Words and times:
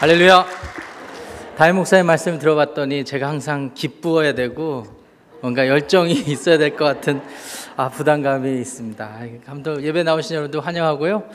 할렐루야. 0.00 0.46
다임 1.58 1.76
목사님 1.76 2.06
말씀 2.06 2.38
들어봤더니 2.38 3.04
제가 3.04 3.28
항상 3.28 3.74
기쁘어야 3.74 4.32
되고 4.32 4.86
뭔가 5.42 5.68
열정이 5.68 6.14
있어야 6.26 6.56
될 6.56 6.74
것 6.74 6.86
같은 6.86 7.20
아, 7.76 7.90
부담감이 7.90 8.60
있습니다. 8.62 9.20
감독 9.44 9.82
예배 9.84 10.02
나오신 10.04 10.36
여러분들 10.36 10.64
환영하고요. 10.64 11.28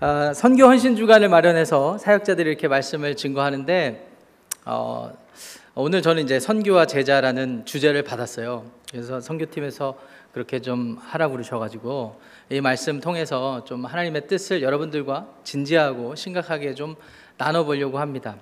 아, 0.00 0.32
선교 0.34 0.66
헌신 0.66 0.94
주간을 0.94 1.30
마련해서 1.30 1.96
사역자들이 1.96 2.50
이렇게 2.50 2.68
말씀을 2.68 3.16
증거하는데 3.16 4.06
어, 4.66 5.10
오늘 5.74 6.02
저는 6.02 6.22
이제 6.24 6.38
선교와 6.38 6.84
제자라는 6.84 7.64
주제를 7.64 8.02
받았어요. 8.02 8.66
그래서 8.90 9.22
선교팀에서 9.22 9.96
그렇게 10.34 10.60
좀 10.60 10.98
하라고 11.00 11.32
그러셔가지고 11.32 12.20
이 12.50 12.60
말씀 12.60 13.00
통해서 13.00 13.64
좀 13.64 13.86
하나님의 13.86 14.26
뜻을 14.26 14.60
여러분들과 14.60 15.28
진지하고 15.44 16.14
심각하게 16.14 16.74
좀 16.74 16.94
나눠보려고 17.36 17.98
합니다. 17.98 18.36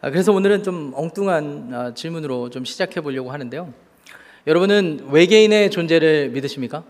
아, 0.00 0.10
그래서 0.10 0.32
오늘은 0.32 0.62
좀 0.62 0.92
엉뚱한 0.94 1.70
아, 1.74 1.94
질문으로 1.94 2.50
좀 2.50 2.64
시작해 2.64 3.00
보려고 3.00 3.32
하는데요. 3.32 3.72
여러분은 4.46 5.08
외계인의 5.10 5.70
존재를 5.70 6.30
믿으십니까? 6.30 6.82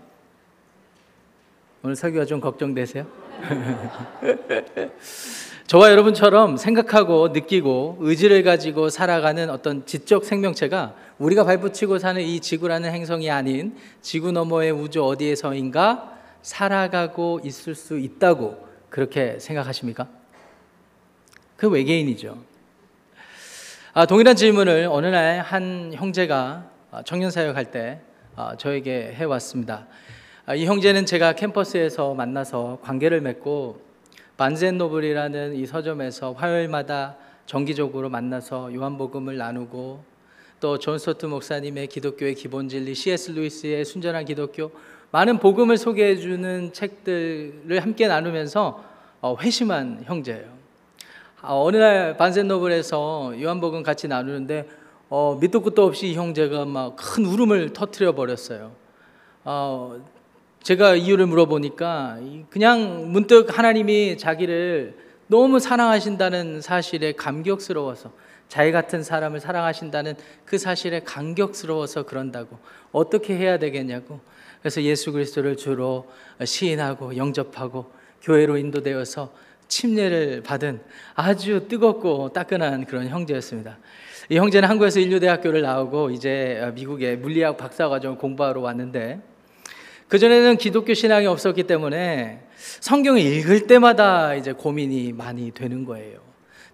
오늘 1.83 1.95
설교가 1.95 2.25
좀 2.25 2.39
걱정되세요? 2.39 3.05
저와 5.67 5.91
여러분처럼 5.91 6.57
생각하고 6.57 7.29
느끼고 7.29 7.97
의지를 7.99 8.43
가지고 8.43 8.89
살아가는 8.89 9.49
어떤 9.49 9.85
지적 9.85 10.25
생명체가 10.25 10.95
우리가 11.17 11.43
발붙이고 11.43 11.97
사는 11.97 12.21
이 12.21 12.39
지구라는 12.39 12.91
행성이 12.91 13.31
아닌 13.31 13.75
지구 14.01 14.31
너머의 14.31 14.71
우주 14.71 15.03
어디에서인가 15.03 16.17
살아가고 16.41 17.41
있을 17.43 17.75
수 17.75 17.97
있다고 17.97 18.67
그렇게 18.89 19.39
생각하십니까? 19.39 20.07
그 21.61 21.69
외계인이죠. 21.69 22.39
아, 23.93 24.07
동일한 24.07 24.35
질문을 24.35 24.87
어느 24.89 25.05
날 25.05 25.41
한 25.41 25.91
형제가 25.93 26.71
아, 26.89 27.03
청년 27.03 27.29
사역 27.29 27.55
할 27.55 27.65
때 27.65 27.99
아, 28.35 28.55
저에게 28.57 29.13
해왔습니다. 29.13 29.85
아, 30.47 30.55
이 30.55 30.65
형제는 30.65 31.05
제가 31.05 31.33
캠퍼스에서 31.33 32.15
만나서 32.15 32.79
관계를 32.81 33.21
맺고 33.21 33.79
Barnes & 34.37 34.83
Noble이라는 34.83 35.53
이 35.53 35.67
서점에서 35.67 36.33
화요일마다 36.33 37.17
정기적으로 37.45 38.09
만나서 38.09 38.73
요한복음을 38.73 39.37
나누고 39.37 40.03
또 40.61 40.79
존 40.79 40.97
스토트 40.97 41.27
목사님의 41.27 41.85
기독교의 41.89 42.33
기본 42.33 42.69
진리, 42.69 42.95
C.S. 42.95 43.33
루이스의 43.33 43.85
순전한 43.85 44.25
기독교 44.25 44.71
많은 45.11 45.37
복음을 45.37 45.77
소개해 45.77 46.15
주는 46.15 46.73
책들을 46.73 47.79
함께 47.83 48.07
나누면서 48.07 48.83
어, 49.21 49.37
회심한 49.39 50.01
형제예요. 50.05 50.60
아, 51.43 51.55
어느 51.55 51.75
날 51.77 52.17
반센노블에서 52.17 53.41
요한복음 53.41 53.81
같이 53.81 54.07
나누는데 54.07 54.67
어, 55.09 55.37
밑도 55.41 55.61
끝도 55.61 55.83
없이 55.83 56.09
이 56.09 56.13
형제가 56.13 56.65
막 56.65 56.95
큰 56.95 57.25
울음을 57.25 57.73
터트려 57.73 58.13
버렸어요. 58.13 58.73
어, 59.43 59.99
제가 60.61 60.95
이유를 60.95 61.25
물어보니까 61.25 62.19
그냥 62.51 63.11
문득 63.11 63.57
하나님이 63.57 64.19
자기를 64.19 64.95
너무 65.25 65.59
사랑하신다는 65.59 66.61
사실에 66.61 67.13
감격스러워서 67.13 68.11
자기 68.47 68.71
같은 68.71 69.01
사람을 69.01 69.39
사랑하신다는 69.39 70.13
그 70.45 70.59
사실에 70.59 70.99
감격스러워서 70.99 72.03
그런다고 72.03 72.59
어떻게 72.91 73.35
해야 73.35 73.57
되겠냐고 73.57 74.19
그래서 74.59 74.83
예수 74.83 75.11
그리스도를 75.11 75.57
주로 75.57 76.07
시인하고 76.43 77.17
영접하고 77.17 77.91
교회로 78.21 78.57
인도되어서 78.57 79.31
침례를 79.71 80.43
받은 80.43 80.81
아주 81.15 81.67
뜨겁고 81.67 82.33
따끈한 82.33 82.85
그런 82.85 83.07
형제였습니다. 83.07 83.79
이 84.29 84.37
형제는 84.37 84.67
한국에서 84.67 84.99
인류대학교를 84.99 85.61
나오고 85.61 86.11
이제 86.11 86.71
미국의 86.75 87.17
물리학 87.17 87.57
박사과정을 87.57 88.17
공부하러 88.17 88.61
왔는데 88.61 89.21
그전에는 90.09 90.57
기독교 90.57 90.93
신앙이 90.93 91.25
없었기 91.25 91.63
때문에 91.63 92.43
성경을 92.81 93.21
읽을 93.21 93.67
때마다 93.67 94.35
이제 94.35 94.51
고민이 94.51 95.13
많이 95.13 95.51
되는 95.51 95.85
거예요. 95.85 96.19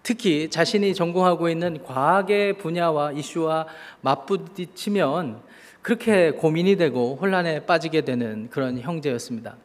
특히 0.02 0.50
자신이 0.50 0.92
전공하고 0.94 1.48
있는 1.48 1.82
과학의 1.84 2.58
분야와 2.58 3.12
이슈와 3.12 3.66
맞부딪히면 4.00 5.40
그렇게 5.82 6.32
고민이 6.32 6.76
되고 6.76 7.16
혼란에 7.20 7.60
빠지게 7.64 8.00
되는 8.00 8.48
그런 8.50 8.80
형제였습니다. 8.80 9.56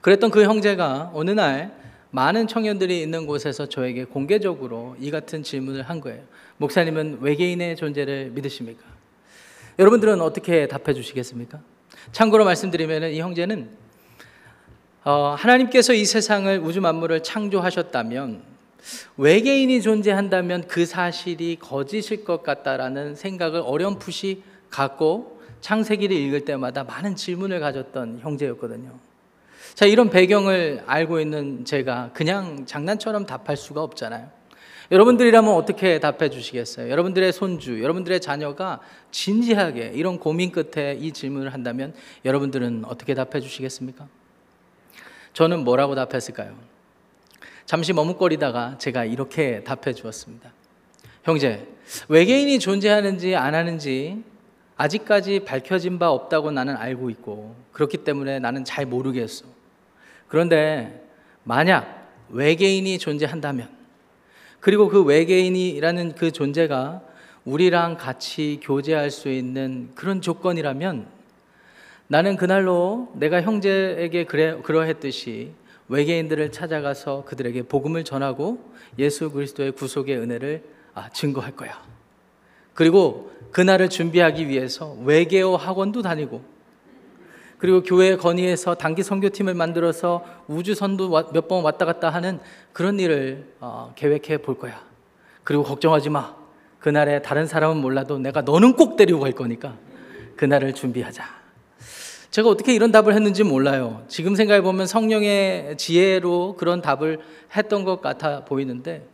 그랬던 0.00 0.30
그 0.30 0.42
형제가 0.42 1.12
어느 1.14 1.30
날 1.30 1.79
많은 2.10 2.46
청년들이 2.48 3.00
있는 3.00 3.26
곳에서 3.26 3.66
저에게 3.66 4.04
공개적으로 4.04 4.96
이 4.98 5.10
같은 5.10 5.42
질문을 5.42 5.82
한 5.82 6.00
거예요. 6.00 6.22
목사님은 6.56 7.18
외계인의 7.20 7.76
존재를 7.76 8.30
믿으십니까? 8.34 8.82
여러분들은 9.78 10.20
어떻게 10.20 10.66
답해 10.66 10.92
주시겠습니까? 10.94 11.60
참고로 12.12 12.44
말씀드리면 12.44 13.12
이 13.12 13.20
형제는 13.20 13.70
어, 15.04 15.34
하나님께서 15.38 15.94
이 15.94 16.04
세상을 16.04 16.58
우주 16.58 16.80
만물을 16.80 17.22
창조하셨다면 17.22 18.42
외계인이 19.16 19.80
존재한다면 19.80 20.66
그 20.66 20.84
사실이 20.84 21.56
거짓일 21.60 22.24
것 22.24 22.42
같다라는 22.42 23.14
생각을 23.14 23.62
어렴풋이 23.64 24.42
갖고 24.68 25.40
창세기를 25.60 26.16
읽을 26.16 26.44
때마다 26.44 26.84
많은 26.84 27.16
질문을 27.16 27.60
가졌던 27.60 28.20
형제였거든요. 28.22 29.09
자, 29.74 29.86
이런 29.86 30.10
배경을 30.10 30.82
알고 30.86 31.20
있는 31.20 31.64
제가 31.64 32.10
그냥 32.12 32.66
장난처럼 32.66 33.26
답할 33.26 33.56
수가 33.56 33.82
없잖아요. 33.82 34.30
여러분들이라면 34.90 35.54
어떻게 35.54 36.00
답해 36.00 36.30
주시겠어요? 36.30 36.90
여러분들의 36.90 37.32
손주, 37.32 37.80
여러분들의 37.80 38.20
자녀가 38.20 38.80
진지하게 39.12 39.92
이런 39.94 40.18
고민 40.18 40.50
끝에 40.50 40.94
이 40.94 41.12
질문을 41.12 41.52
한다면 41.52 41.94
여러분들은 42.24 42.84
어떻게 42.86 43.14
답해 43.14 43.40
주시겠습니까? 43.40 44.08
저는 45.32 45.62
뭐라고 45.62 45.94
답했을까요? 45.94 46.54
잠시 47.66 47.92
머뭇거리다가 47.92 48.78
제가 48.78 49.04
이렇게 49.04 49.62
답해 49.62 49.94
주었습니다. 49.94 50.52
형제, 51.22 51.68
외계인이 52.08 52.58
존재하는지 52.58 53.36
안 53.36 53.54
하는지 53.54 54.24
아직까지 54.76 55.40
밝혀진 55.40 56.00
바 56.00 56.10
없다고 56.10 56.50
나는 56.50 56.76
알고 56.76 57.10
있고 57.10 57.54
그렇기 57.70 57.98
때문에 57.98 58.40
나는 58.40 58.64
잘 58.64 58.86
모르겠어. 58.86 59.59
그런데 60.30 61.04
만약 61.44 62.08
외계인이 62.30 62.98
존재한다면 62.98 63.68
그리고 64.60 64.88
그 64.88 65.02
외계인이라는 65.02 66.14
그 66.14 66.30
존재가 66.30 67.02
우리랑 67.44 67.96
같이 67.96 68.60
교제할 68.62 69.10
수 69.10 69.28
있는 69.28 69.90
그런 69.94 70.20
조건이라면 70.20 71.06
나는 72.06 72.36
그날로 72.36 73.10
내가 73.14 73.42
형제에게 73.42 74.24
그래, 74.24 74.56
그러했듯이 74.62 75.52
외계인들을 75.88 76.52
찾아가서 76.52 77.24
그들에게 77.24 77.62
복음을 77.62 78.04
전하고 78.04 78.72
예수 78.98 79.30
그리스도의 79.30 79.72
구속의 79.72 80.16
은혜를 80.18 80.62
아, 80.94 81.08
증거할 81.08 81.56
거야. 81.56 81.82
그리고 82.74 83.32
그날을 83.50 83.88
준비하기 83.90 84.48
위해서 84.48 84.96
외계어 85.04 85.56
학원도 85.56 86.02
다니고 86.02 86.42
그리고 87.60 87.82
교회 87.82 88.16
건의해서 88.16 88.74
단기 88.74 89.02
선교팀을 89.02 89.54
만들어서 89.54 90.24
우주선도 90.48 91.10
몇 91.32 91.46
번 91.46 91.62
왔다 91.62 91.84
갔다 91.84 92.08
하는 92.10 92.40
그런 92.72 92.98
일을 92.98 93.44
어, 93.60 93.92
계획해 93.96 94.38
볼 94.38 94.58
거야. 94.58 94.82
그리고 95.44 95.62
걱정하지 95.62 96.08
마. 96.10 96.34
그날에 96.78 97.20
다른 97.20 97.46
사람은 97.46 97.76
몰라도 97.76 98.18
내가 98.18 98.40
너는 98.40 98.72
꼭 98.74 98.96
데리고 98.96 99.20
갈 99.20 99.32
거니까 99.32 99.76
그날을 100.36 100.72
준비하자. 100.74 101.22
제가 102.30 102.48
어떻게 102.48 102.72
이런 102.74 102.92
답을 102.92 103.12
했는지 103.12 103.42
몰라요. 103.42 104.04
지금 104.08 104.36
생각해 104.36 104.62
보면 104.62 104.86
성령의 104.86 105.76
지혜로 105.76 106.54
그런 106.56 106.80
답을 106.80 107.18
했던 107.54 107.84
것 107.84 108.00
같아 108.00 108.44
보이는데 108.44 109.06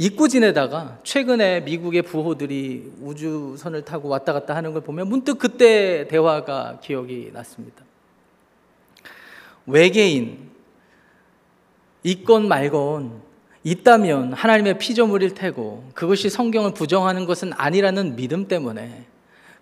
잊고 0.00 0.28
지내다가 0.28 1.00
최근에 1.02 1.62
미국의 1.62 2.02
부호들이 2.02 2.92
우주선을 3.00 3.84
타고 3.84 4.08
왔다 4.08 4.32
갔다 4.32 4.54
하는 4.54 4.72
걸 4.72 4.80
보면 4.82 5.08
문득 5.08 5.38
그때 5.38 6.06
대화가 6.06 6.78
기억이 6.80 7.30
났습니다. 7.32 7.84
외계인, 9.66 10.50
있건 12.04 12.46
말건 12.46 13.20
있다면 13.64 14.34
하나님의 14.34 14.78
피조물일 14.78 15.34
테고 15.34 15.90
그것이 15.94 16.30
성경을 16.30 16.74
부정하는 16.74 17.26
것은 17.26 17.52
아니라는 17.54 18.14
믿음 18.14 18.46
때문에 18.46 19.04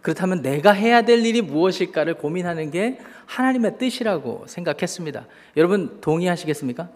그렇다면 0.02 0.42
내가 0.42 0.72
해야 0.72 1.00
될 1.00 1.24
일이 1.24 1.40
무엇일까를 1.40 2.14
고민하는 2.14 2.70
게 2.70 3.00
하나님의 3.24 3.78
뜻이라고 3.78 4.44
생각했습니다. 4.46 5.26
여러분 5.56 5.98
동의하시겠습니까? 6.02 6.90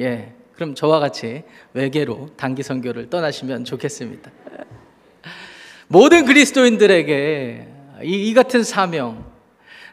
예. 0.00 0.34
그럼 0.54 0.74
저와 0.74 1.00
같이 1.00 1.42
외계로 1.72 2.30
단기 2.36 2.62
선교를 2.62 3.10
떠나시면 3.10 3.64
좋겠습니다. 3.64 4.30
모든 5.88 6.24
그리스도인들에게 6.24 7.68
이, 8.02 8.28
이 8.28 8.34
같은 8.34 8.62
사명, 8.62 9.24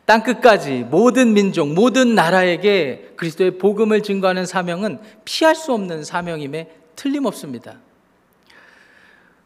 땅 0.05 0.23
끝까지 0.23 0.85
모든 0.89 1.33
민족, 1.33 1.73
모든 1.73 2.15
나라에게 2.15 3.13
그리스도의 3.15 3.57
복음을 3.57 4.01
증거하는 4.03 4.45
사명은 4.45 4.99
피할 5.25 5.55
수 5.55 5.73
없는 5.73 6.03
사명임에 6.03 6.69
틀림없습니다. 6.95 7.79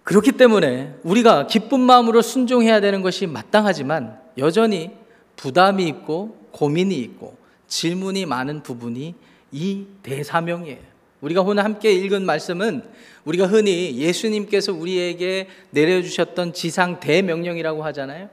그렇기 0.04 0.34
때문에 0.34 0.96
우리가 1.04 1.48
기쁜 1.48 1.80
마음으로 1.80 2.22
순종해야 2.22 2.80
되는 2.80 3.02
것이 3.02 3.26
마땅하지만 3.26 4.20
여전히 4.38 4.92
부담이 5.36 5.88
있고 5.88 6.48
고민이 6.52 6.96
있고 7.00 7.38
질문이 7.68 8.26
많은 8.26 8.64
부분이 8.64 9.16
이 9.52 9.86
대사명이에요. 10.04 10.95
우리가 11.22 11.42
오늘 11.42 11.64
함께 11.64 11.92
읽은 11.94 12.26
말씀은 12.26 12.84
우리가 13.24 13.48
흔히 13.48 13.98
예수님께서 13.98 14.74
우리에게 14.74 15.48
내려주셨던 15.72 16.54
지상 16.54 17.00
대명령이라고 17.00 17.84
하잖아요. 17.86 18.30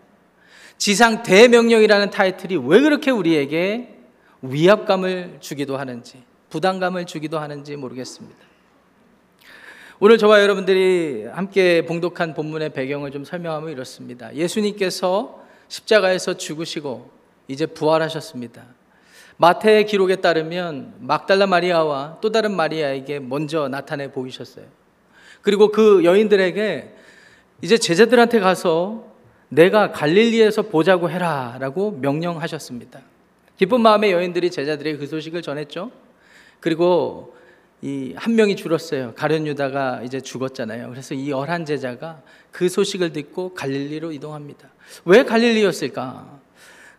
지상 0.79 1.23
대명령이라는 1.23 2.11
타이틀이 2.11 2.57
왜 2.67 2.81
그렇게 2.81 3.11
우리에게 3.11 3.97
위압감을 4.43 5.39
주기도 5.41 5.77
하는지, 5.77 6.23
부담감을 6.51 7.07
주기도 7.07 7.39
하는지 7.39 7.77
모르겠습니다. 7.77 8.37
오늘 10.01 10.19
저와 10.19 10.43
여러분들이 10.43 11.27
함께 11.27 11.87
봉독한 11.87 12.35
본문의 12.35 12.71
배경을 12.71 13.13
좀 13.13 13.25
설명하면 13.25 13.71
이렇습니다. 13.71 14.35
예수님께서 14.35 15.41
십자가에서 15.69 16.37
죽으시고 16.37 17.09
이제 17.47 17.67
부활하셨습니다. 17.67 18.82
마태의 19.37 19.87
기록에 19.87 20.17
따르면 20.17 20.95
막달라 20.99 21.47
마리아와 21.47 22.19
또 22.21 22.31
다른 22.31 22.55
마리아에게 22.55 23.19
먼저 23.21 23.69
나타내 23.69 24.11
보이셨어요. 24.11 24.67
그리고 25.41 25.73
그 25.73 26.05
여인들에게 26.05 26.95
이제 27.63 27.79
제자들한테 27.79 28.41
가서 28.41 29.07
내가 29.49 29.93
갈릴리에서 29.93 30.63
보자고 30.63 31.11
해라 31.11 31.57
라고 31.61 31.91
명령하셨습니다. 31.91 33.01
기쁜 33.57 33.81
마음의 33.81 34.13
여인들이 34.13 34.51
제자들에게 34.51 34.99
그 34.99 35.07
소식을 35.07 35.43
전했죠. 35.43 35.91
그리고 36.61 37.35
이 37.83 38.15
한 38.15 38.37
명이 38.37 38.55
줄었어요. 38.55 39.13
가룟 39.15 39.47
유다가 39.49 40.03
이제 40.03 40.21
죽었잖아요. 40.21 40.89
그래서 40.91 41.15
이 41.15 41.31
열한 41.31 41.65
제자가 41.65 42.23
그 42.53 42.69
소식을 42.69 43.13
듣고 43.13 43.55
갈릴리로 43.55 44.13
이동합니다. 44.13 44.69
왜 45.05 45.25
갈릴리였을까? 45.25 46.39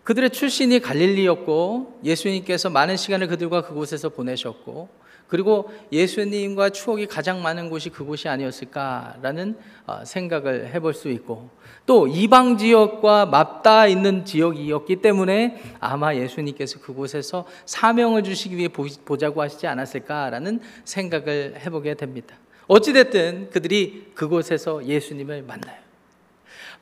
그들의 0.04 0.32
출신이 0.32 0.80
갈릴리였고 0.80 2.00
예수님께서 2.04 2.70
많은 2.70 2.98
시간을 2.98 3.28
그들과 3.28 3.62
그곳에서 3.62 4.10
보내셨고 4.10 5.04
그리고 5.28 5.72
예수님과 5.92 6.70
추억이 6.70 7.08
가장 7.08 7.42
많은 7.42 7.70
곳이 7.70 7.90
그곳이 7.90 8.28
아니었을까라는 8.30 9.58
어, 9.88 10.06
생각을 10.06 10.72
해볼 10.74 10.94
수 10.94 11.10
있고 11.10 11.50
또 11.86 12.08
이방 12.08 12.58
지역과 12.58 13.26
맞닿아 13.26 13.88
있는 13.88 14.26
지역이었기 14.26 14.98
때문에 14.98 15.60
아마 15.80 16.14
예수님께서 16.14 16.80
그곳에서 16.80 17.46
사명을 17.66 18.24
주시기 18.24 18.58
위해 18.58 18.68
보자고 18.68 19.42
하시지 19.42 19.66
않았을까라는 19.66 20.60
생각을 20.86 21.56
해보게 21.66 21.96
됩니다. 21.96 22.36
어찌됐든 22.68 23.50
그들이 23.50 24.12
그곳에서 24.14 24.86
예수님을 24.86 25.44
만나요. 25.44 25.83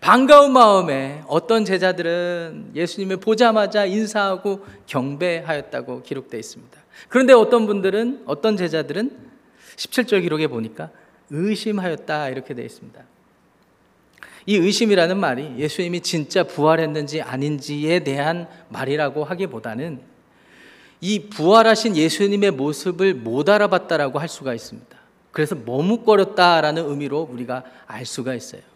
반가운 0.02 0.52
마음에 0.52 1.22
어떤 1.28 1.64
제자들은 1.64 2.72
예수님을 2.74 3.18
보자마자 3.18 3.86
인사하고 3.86 4.66
경배하였다고 4.88 6.02
기록되어 6.02 6.40
있습니다. 6.40 6.78
그런데 7.08 7.34
어떤 7.34 7.68
분들은 7.68 8.24
어떤 8.26 8.58
제자들은 8.58 9.16
17절 9.76 10.24
기록에 10.24 10.48
보니까 10.48 10.90
의심하였다 11.30 12.30
이렇게 12.30 12.56
되어 12.56 12.66
있습니다. 12.66 13.00
이 14.48 14.56
의심이라는 14.56 15.20
말이 15.20 15.54
예수님이 15.60 16.02
진짜 16.02 16.44
부활했는지 16.44 17.22
아닌지에 17.22 18.00
대한 18.00 18.48
말이라고 18.70 19.24
하기보다는 19.24 20.02
이 21.00 21.30
부활하신 21.30 21.96
예수님의 21.96 22.52
모습을 22.52 23.14
못 23.14 23.48
알아봤다라고 23.50 24.18
할 24.18 24.28
수가 24.28 24.56
있습니다. 24.56 24.98
그래서 25.32 25.56
머뭇거렸다라는 25.56 26.90
의미로 26.90 27.22
우리가 27.32 27.64
알 27.86 28.04
수가 28.04 28.34
있어요. 28.34 28.71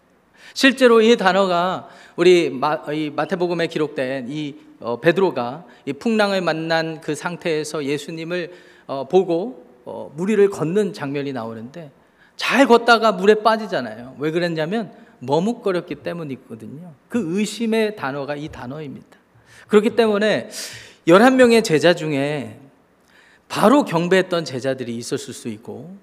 실제로 0.54 1.02
이 1.02 1.18
단어가 1.18 1.90
우리 2.16 2.50
마, 2.50 2.82
이 2.94 3.10
마태복음에 3.10 3.68
기록된 3.68 4.28
이 4.30 4.56
어, 4.80 5.00
베드로가 5.00 5.66
이 5.86 5.94
풍랑을 5.94 6.42
만난 6.42 7.02
그 7.02 7.16
상태에서 7.16 7.86
예수님을 7.86 8.52
어, 8.88 9.08
보고 9.08 9.66
어, 9.86 10.12
무리를 10.16 10.50
걷는 10.50 10.94
장면이 10.94 11.34
나오는데 11.34 11.92
잘 12.36 12.68
걷다가 12.68 13.12
물에 13.14 13.36
빠지잖아요. 13.36 14.16
왜 14.20 14.32
그랬냐면 14.32 14.92
머뭇거렸기 15.20 15.96
때문이거든요. 15.96 16.94
그 17.08 17.38
의심의 17.38 17.96
단어가 17.96 18.36
이 18.36 18.50
단어입니다. 18.50 19.18
그렇기 19.68 19.92
때문에 19.92 20.50
11명의 21.08 21.64
제자 21.64 21.94
중에 21.94 22.60
바로 23.48 23.86
경배했던 23.86 24.46
제자들이 24.46 24.96
있었을 24.96 25.34
수 25.34 25.48
있고 25.50 25.96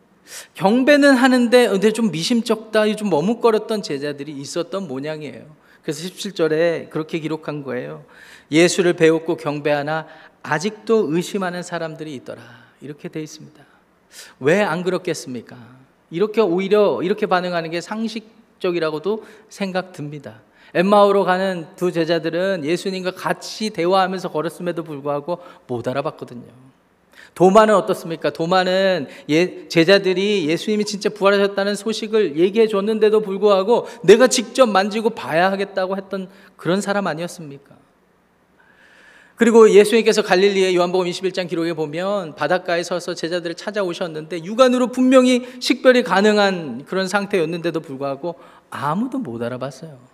경배는 0.55 1.15
하는데 1.15 1.69
근데 1.69 1.93
좀 1.93 2.11
미심쩍다, 2.11 2.95
좀 2.97 3.11
머뭇거렸던 3.11 3.83
제자들이 3.83 4.33
있었던 4.33 4.87
모양이에요. 4.89 5.45
그래서 5.83 6.07
17절에 6.09 6.91
그렇게 6.91 7.19
기록한 7.19 7.63
거예요. 7.65 8.05
예수를 8.51 8.93
배웠고 8.93 9.37
경배하나 9.37 10.07
아직도 10.43 11.13
의심하는 11.13 11.63
사람들이 11.63 12.15
있더라. 12.17 12.43
이렇게 12.81 13.09
돼 13.09 13.23
있습니다. 13.23 13.63
왜 14.41 14.61
안 14.63 14.83
그렇겠습니까? 14.83 15.57
이렇게 16.11 16.41
오히려 16.41 17.03
이렇게 17.03 17.27
반응하는 17.27 17.71
게 17.71 17.81
상식적이라고도 17.81 19.25
생각 19.49 19.93
듭니다. 19.93 20.43
엠마오로 20.75 21.25
가는 21.25 21.67
두 21.77 21.93
제자들은 21.93 22.65
예수님과 22.65 23.13
같이 23.13 23.71
대화하면서 23.71 24.31
걸었음에도 24.31 24.85
불구하고 24.85 25.39
못 25.67 25.87
알아봤거든요. 25.89 26.72
도마는 27.35 27.75
어떻습니까? 27.75 28.31
도마는 28.31 29.09
예, 29.31 29.69
제자들이 29.69 30.49
예수님이 30.49 30.85
진짜 30.85 31.09
부활하셨다는 31.09 31.75
소식을 31.75 32.39
얘기해 32.39 32.69
줬는데도 32.69 33.21
불구하고 33.21 33.87
내가 34.03 34.27
직접 34.27 34.67
만지고 34.67 35.11
봐야 35.11 35.51
하겠다고 35.51 35.97
했던 35.97 36.29
그런 36.57 36.81
사람 36.81 37.07
아니었습니까? 37.07 37.77
그리고 39.37 39.71
예수님께서 39.71 40.23
갈릴리의 40.23 40.77
요한복음 40.77 41.07
21장 41.07 41.49
기록에 41.49 41.73
보면 41.73 42.35
바닷가에 42.37 42.83
서서 42.83 43.15
제자들을 43.15 43.55
찾아오셨는데 43.57 44.45
육안으로 44.45 44.89
분명히 44.89 45.49
식별이 45.59 46.03
가능한 46.03 46.85
그런 46.85 47.09
상태였는데도 47.09 47.81
불구하고 47.81 48.37
아무도 48.71 49.19
못 49.19 49.43
알아봤어요. 49.43 50.12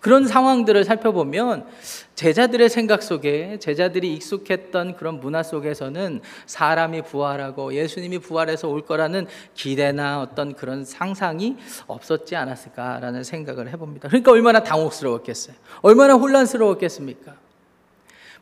그런 0.00 0.26
상황들을 0.26 0.84
살펴보면 0.84 1.66
제자들의 2.14 2.68
생각 2.68 3.02
속에 3.02 3.58
제자들이 3.58 4.14
익숙했던 4.14 4.96
그런 4.96 5.20
문화 5.20 5.42
속에서는 5.42 6.20
사람이 6.46 7.02
부활하고 7.02 7.74
예수님이 7.74 8.18
부활해서 8.18 8.68
올 8.68 8.82
거라는 8.82 9.26
기대나 9.54 10.20
어떤 10.20 10.54
그런 10.54 10.84
상상이 10.84 11.56
없었지 11.86 12.36
않았을까라는 12.36 13.24
생각을 13.24 13.70
해봅니다. 13.70 14.08
그러니까 14.08 14.32
얼마나 14.32 14.62
당혹스러웠겠어요. 14.62 15.56
얼마나 15.82 16.14
혼란스러웠겠습니까? 16.14 17.34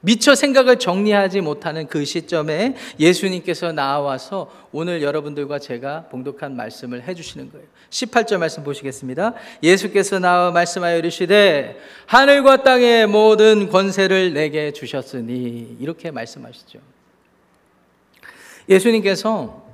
미처 0.02 0.34
생각을 0.34 0.78
정리하지 0.78 1.42
못하는 1.42 1.86
그 1.86 2.04
시점에 2.04 2.74
예수님께서 2.98 3.72
나와서 3.72 4.50
오늘 4.72 5.02
여러분들과 5.02 5.58
제가 5.58 6.04
봉독한 6.10 6.56
말씀을 6.56 7.06
해주시는 7.06 7.52
거예요. 7.52 7.66
18절 7.90 8.38
말씀 8.38 8.62
보시겠습니다. 8.62 9.34
예수께서 9.62 10.18
나와 10.18 10.50
말씀하여 10.52 10.98
이르시되 10.98 11.78
하늘과 12.06 12.62
땅의 12.62 13.08
모든 13.08 13.68
권세를 13.68 14.32
내게 14.32 14.72
주셨으니 14.72 15.76
이렇게 15.80 16.10
말씀하시죠. 16.10 16.78
예수님께서 18.68 19.66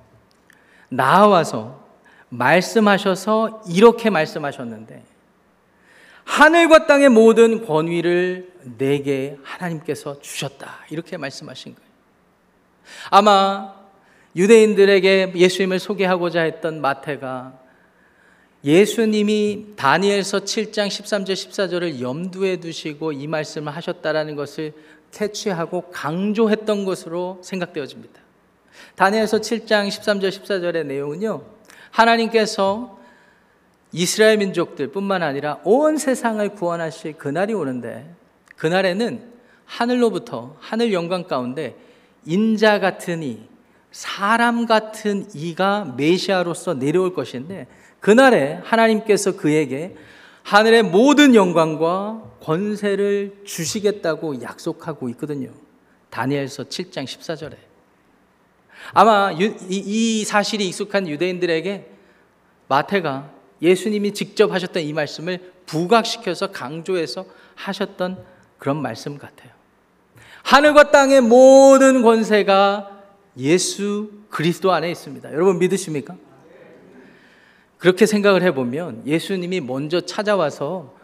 나와서 0.89 1.85
말씀하셔서 2.31 3.63
이렇게 3.69 4.09
말씀하셨는데 4.11 5.03
하늘과 6.25 6.87
땅의 6.87 7.11
모든 7.11 7.65
권위를 7.65 8.53
내게 8.79 9.37
하나님께서 9.45 10.21
주셨다. 10.21 10.87
이렇게 10.91 11.17
말씀하신 11.17 11.75
거예요. 11.75 11.87
아마 13.11 13.75
유대인들에게 14.35 15.33
예수님을 15.37 15.79
소개하고자 15.79 16.43
했던 16.43 16.81
마태가 16.81 17.66
예수님이 18.67 19.75
다니엘서 19.77 20.41
7장 20.41 20.89
13절 20.89 21.35
14절을 21.35 22.01
염두에 22.01 22.57
두시고 22.57 23.13
이 23.13 23.29
말씀을 23.29 23.75
하셨다라는 23.77 24.35
것을 24.35 24.73
캐치하고 25.13 25.83
강조했던 25.93 26.85
것으로 26.85 27.39
생각되어집니다. 27.43 28.21
다니엘서 28.97 29.39
7장 29.39 29.87
13절 29.87 30.31
14절의 30.31 30.85
내용은요. 30.85 31.43
하나님께서 31.93 32.99
이스라엘 33.93 34.39
민족들뿐만 34.39 35.23
아니라 35.23 35.61
온 35.63 35.97
세상을 35.97 36.47
구원하실 36.57 37.19
그날이 37.19 37.55
오는데 37.55 38.13
그날에는 38.57 39.23
하늘로부터 39.65 40.57
하늘 40.59 40.93
영광 40.93 41.29
가운데 41.29 41.77
인자 42.25 42.81
같은 42.81 43.23
이 43.23 43.43
사람 43.93 44.67
같은 44.67 45.29
이가 45.35 45.95
메시아로서 45.97 46.75
내려올 46.75 47.15
것인데 47.15 47.69
그날에 48.01 48.61
하나님께서 48.63 49.37
그에게 49.37 49.97
하늘의 50.43 50.85
모든 50.85 51.35
영광과 51.35 52.23
권세를 52.41 53.43
주시겠다고 53.45 54.43
약속하고 54.43 55.09
있거든요. 55.11 55.51
다니엘서 56.11 56.65
7장 56.65 57.05
14절에. 57.05 57.57
아마 58.93 59.33
이 59.33 60.25
사실이 60.25 60.69
익숙한 60.69 61.09
유대인들에게 61.09 61.91
마태가 62.69 63.33
예수님이 63.61 64.15
직접 64.15 64.53
하셨던 64.53 64.83
이 64.83 64.93
말씀을 64.93 65.53
부각시켜서 65.67 66.53
강조해서 66.53 67.27
하셨던 67.57 68.25
그런 68.59 68.81
말씀 68.81 69.19
같아요. 69.19 69.51
하늘과 70.45 70.93
땅의 70.93 71.23
모든 71.23 72.03
권세가 72.03 73.03
예수 73.39 74.13
그리스도 74.31 74.73
안에 74.73 74.91
있습니다. 74.93 75.33
여러분 75.33 75.59
믿으십니까? 75.59 76.17
그렇게 77.79 78.07
생각을 78.07 78.43
해보면 78.43 79.03
예수님이 79.07 79.61
먼저 79.61 80.01
찾아와서 80.01 80.95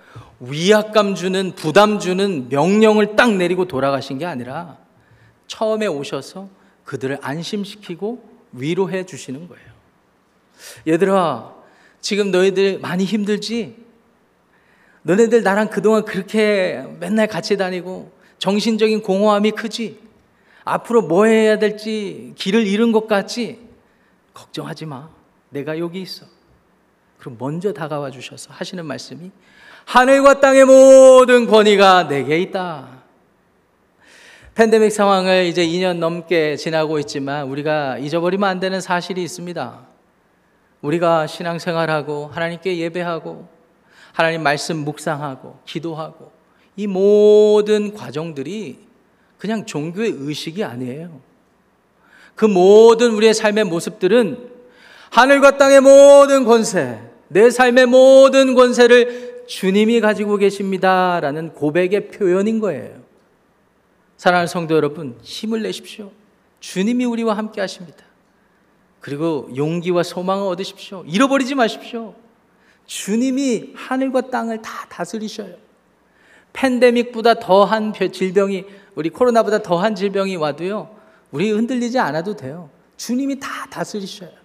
위압감 0.40 1.14
주는, 1.14 1.52
부담 1.54 1.98
주는 1.98 2.48
명령을 2.48 3.14
딱 3.14 3.34
내리고 3.34 3.66
돌아가신 3.66 4.18
게 4.18 4.26
아니라 4.26 4.78
처음에 5.46 5.86
오셔서 5.86 6.48
그들을 6.84 7.18
안심시키고 7.20 8.28
위로해 8.52 9.06
주시는 9.06 9.48
거예요. 9.48 9.72
얘들아, 10.88 11.54
지금 12.00 12.30
너희들 12.30 12.80
많이 12.80 13.04
힘들지? 13.04 13.76
너네들 15.02 15.42
나랑 15.42 15.68
그동안 15.70 16.04
그렇게 16.04 16.84
맨날 17.00 17.26
같이 17.26 17.56
다니고 17.56 18.12
정신적인 18.38 19.02
공허함이 19.02 19.52
크지? 19.52 20.00
앞으로 20.64 21.02
뭐 21.02 21.26
해야 21.26 21.58
될지 21.58 22.32
길을 22.36 22.66
잃은 22.66 22.92
것 22.92 23.06
같지? 23.06 23.68
걱정하지 24.34 24.86
마. 24.86 25.10
내가 25.50 25.78
여기 25.78 26.00
있어. 26.00 26.26
그럼 27.22 27.36
먼저 27.38 27.72
다가와 27.72 28.10
주셔서 28.10 28.52
하시는 28.52 28.84
말씀이 28.84 29.30
하늘과 29.84 30.40
땅의 30.40 30.64
모든 30.64 31.46
권위가 31.46 32.08
내게 32.08 32.40
있다. 32.40 32.88
팬데믹 34.56 34.90
상황을 34.90 35.44
이제 35.44 35.64
2년 35.64 35.98
넘게 35.98 36.56
지나고 36.56 36.98
있지만 36.98 37.46
우리가 37.46 37.98
잊어버리면 37.98 38.48
안 38.48 38.58
되는 38.58 38.80
사실이 38.80 39.22
있습니다. 39.22 39.86
우리가 40.80 41.28
신앙생활하고 41.28 42.26
하나님께 42.26 42.78
예배하고 42.78 43.48
하나님 44.12 44.42
말씀 44.42 44.78
묵상하고 44.78 45.60
기도하고 45.64 46.32
이 46.74 46.88
모든 46.88 47.94
과정들이 47.94 48.80
그냥 49.38 49.64
종교의 49.64 50.10
의식이 50.10 50.64
아니에요. 50.64 51.20
그 52.34 52.46
모든 52.46 53.12
우리의 53.12 53.32
삶의 53.32 53.62
모습들은 53.62 54.50
하늘과 55.10 55.56
땅의 55.56 55.82
모든 55.82 56.44
권세, 56.44 57.11
내 57.32 57.50
삶의 57.50 57.86
모든 57.86 58.54
권세를 58.54 59.44
주님이 59.46 60.00
가지고 60.00 60.36
계십니다 60.36 61.20
라는 61.20 61.52
고백의 61.52 62.08
표현인 62.08 62.60
거예요. 62.60 63.00
사랑하는 64.16 64.46
성도 64.46 64.74
여러분, 64.76 65.18
힘을 65.22 65.62
내십시오. 65.62 66.12
주님이 66.60 67.04
우리와 67.04 67.36
함께 67.36 67.60
하십니다. 67.60 68.04
그리고 69.00 69.50
용기와 69.56 70.04
소망을 70.04 70.46
얻으십시오. 70.46 71.04
잃어버리지 71.08 71.56
마십시오. 71.56 72.14
주님이 72.86 73.72
하늘과 73.74 74.30
땅을 74.30 74.62
다 74.62 74.86
다스리셔요. 74.88 75.56
팬데믹보다 76.52 77.34
더한 77.34 77.92
질병이 77.92 78.64
우리 78.94 79.10
코로나보다 79.10 79.62
더한 79.62 79.94
질병이 79.94 80.36
와도요. 80.36 80.94
우리 81.32 81.50
흔들리지 81.50 81.98
않아도 81.98 82.36
돼요. 82.36 82.70
주님이 82.96 83.40
다 83.40 83.66
다스리셔요. 83.70 84.41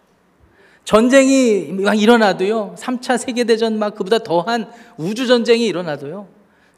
전쟁이 0.88 1.74
막 1.74 2.02
일어나도요. 2.02 2.76
3차 2.78 3.18
세계대전 3.18 3.78
막 3.78 3.94
그보다 3.94 4.20
더한 4.20 4.72
우주전쟁이 4.96 5.66
일어나도요. 5.66 6.30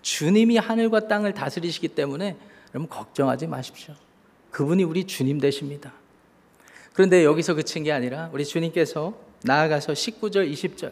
주님이 0.01 0.57
하늘과 0.57 1.07
땅을 1.07 1.35
다스리시기 1.35 1.89
때문에 1.89 2.35
여러분 2.73 2.89
걱정하지 2.89 3.45
마십시오. 3.45 3.93
그분이 4.49 4.83
우리 4.83 5.03
주님 5.03 5.39
되십니다. 5.39 5.93
그런데 6.93 7.23
여기서 7.23 7.53
그친 7.53 7.83
게 7.83 7.91
아니라 7.91 8.31
우리 8.33 8.45
주님께서 8.45 9.13
나아가서 9.43 9.93
19절, 9.93 10.51
20절 10.53 10.91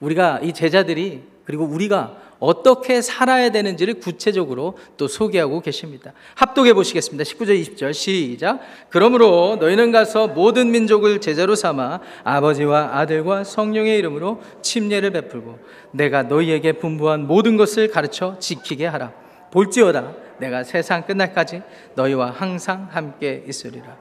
우리가 0.00 0.40
이 0.42 0.52
제자들이 0.52 1.22
그리고 1.44 1.64
우리가 1.64 2.16
어떻게 2.38 3.02
살아야 3.02 3.50
되는지를 3.50 3.94
구체적으로 3.94 4.76
또 4.96 5.06
소개하고 5.06 5.60
계십니다. 5.60 6.12
합독해 6.34 6.72
보시겠습니다. 6.72 7.24
19절 7.24 7.60
20절 7.60 7.92
시작. 7.92 8.60
그러므로 8.88 9.56
너희는 9.60 9.92
가서 9.92 10.28
모든 10.28 10.70
민족을 10.70 11.20
제자로 11.20 11.54
삼아 11.54 12.00
아버지와 12.24 12.96
아들과 12.98 13.44
성령의 13.44 13.98
이름으로 13.98 14.40
침례를 14.62 15.10
베풀고 15.10 15.58
내가 15.92 16.22
너희에게 16.22 16.72
분부한 16.72 17.26
모든 17.26 17.58
것을 17.58 17.88
가르쳐 17.88 18.36
지키게 18.38 18.86
하라. 18.86 19.12
볼지어다 19.52 20.14
내가 20.38 20.64
세상 20.64 21.04
끝날까지 21.04 21.62
너희와 21.94 22.30
항상 22.30 22.88
함께 22.90 23.44
있으리라. 23.46 23.96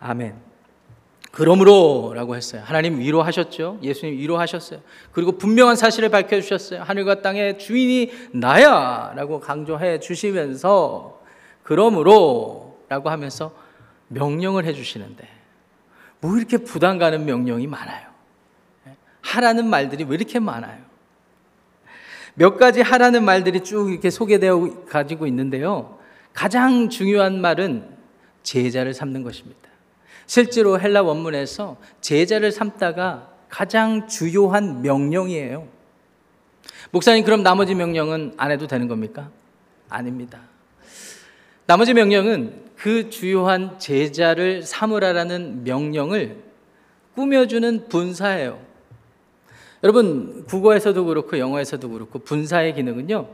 아멘. 0.00 0.53
그러므로 1.34 2.12
라고 2.14 2.36
했어요. 2.36 2.62
하나님 2.64 3.00
위로하셨죠. 3.00 3.80
예수님 3.82 4.16
위로하셨어요. 4.18 4.78
그리고 5.10 5.32
분명한 5.32 5.74
사실을 5.74 6.08
밝혀주셨어요. 6.08 6.84
하늘과 6.84 7.22
땅의 7.22 7.58
주인이 7.58 8.12
나야 8.30 9.12
라고 9.16 9.40
강조해 9.40 9.98
주시면서 9.98 11.20
그러므로 11.64 12.78
라고 12.88 13.10
하면서 13.10 13.52
명령을 14.06 14.64
해주시는데 14.64 15.28
뭐 16.20 16.36
이렇게 16.36 16.56
부담 16.56 16.98
가는 16.98 17.24
명령이 17.24 17.66
많아요. 17.66 18.06
하라는 19.22 19.66
말들이 19.66 20.04
왜 20.04 20.14
이렇게 20.14 20.38
많아요? 20.38 20.78
몇 22.34 22.56
가지 22.58 22.80
하라는 22.80 23.24
말들이 23.24 23.64
쭉 23.64 23.90
이렇게 23.90 24.08
소개되어 24.08 24.84
가지고 24.86 25.26
있는데요. 25.26 25.98
가장 26.32 26.88
중요한 26.90 27.40
말은 27.40 27.88
제자를 28.44 28.94
삼는 28.94 29.24
것입니다. 29.24 29.73
실제로 30.26 30.80
헬라 30.80 31.02
원문에서 31.02 31.76
제자를 32.00 32.52
삼다가 32.52 33.30
가장 33.48 34.08
주요한 34.08 34.82
명령이에요. 34.82 35.66
목사님, 36.90 37.24
그럼 37.24 37.42
나머지 37.42 37.74
명령은 37.74 38.34
안 38.36 38.50
해도 38.50 38.66
되는 38.66 38.88
겁니까? 38.88 39.30
아닙니다. 39.88 40.40
나머지 41.66 41.94
명령은 41.94 42.64
그 42.76 43.10
주요한 43.10 43.78
제자를 43.78 44.62
삼으라라는 44.62 45.64
명령을 45.64 46.42
꾸며주는 47.14 47.88
분사예요. 47.88 48.60
여러분, 49.82 50.44
국어에서도 50.46 51.04
그렇고 51.04 51.38
영어에서도 51.38 51.88
그렇고 51.88 52.18
분사의 52.18 52.74
기능은요, 52.74 53.28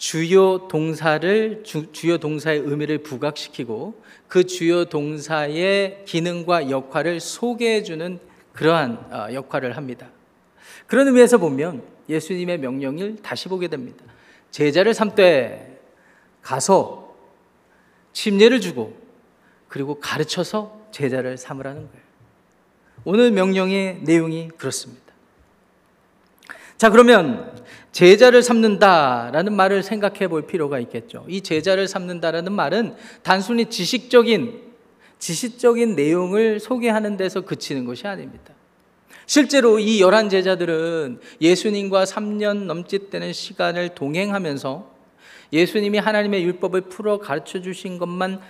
주요 0.00 0.66
동사를 0.66 1.62
주, 1.62 2.08
요 2.08 2.16
동사의 2.16 2.60
의미를 2.60 3.02
부각시키고 3.02 4.02
그 4.28 4.44
주요 4.44 4.86
동사의 4.86 6.04
기능과 6.06 6.70
역할을 6.70 7.20
소개해 7.20 7.82
주는 7.82 8.18
그러한 8.54 8.92
어, 9.12 9.28
역할을 9.34 9.76
합니다. 9.76 10.08
그런 10.86 11.06
의미에서 11.06 11.36
보면 11.36 11.82
예수님의 12.08 12.58
명령을 12.60 13.16
다시 13.22 13.50
보게 13.50 13.68
됩니다. 13.68 14.02
제자를 14.50 14.94
삼되 14.94 15.78
가서 16.40 17.14
침례를 18.14 18.62
주고 18.62 18.96
그리고 19.68 20.00
가르쳐서 20.00 20.80
제자를 20.92 21.36
삼으라는 21.36 21.82
거예요. 21.82 22.04
오늘 23.04 23.32
명령의 23.32 24.00
내용이 24.00 24.48
그렇습니다. 24.56 25.09
자, 26.80 26.88
그러면 26.88 27.62
제자를 27.92 28.42
삼는다라는 28.42 29.52
말을 29.52 29.82
생각해 29.82 30.28
볼 30.28 30.46
필요가 30.46 30.78
있겠죠. 30.78 31.26
이 31.28 31.42
제자를 31.42 31.86
삼는다라는 31.86 32.52
말은 32.52 32.94
단순히 33.22 33.66
지식적인 33.66 34.62
지식적인 35.18 35.94
내용을 35.94 36.58
소개하는 36.58 37.18
데서 37.18 37.42
그치는 37.42 37.84
것이 37.84 38.06
아닙니다. 38.06 38.54
실제로 39.26 39.78
이 39.78 40.00
열한 40.00 40.30
제자들은 40.30 41.20
예수님과 41.42 42.04
3년 42.04 42.64
넘짓 42.64 43.10
되는 43.10 43.30
시간을 43.30 43.90
동행하면서 43.90 44.90
예수님이 45.52 45.98
하나님의 45.98 46.42
율법을 46.44 46.80
풀어 46.88 47.18
가르쳐 47.18 47.60
주신 47.60 47.98
것만 47.98 48.40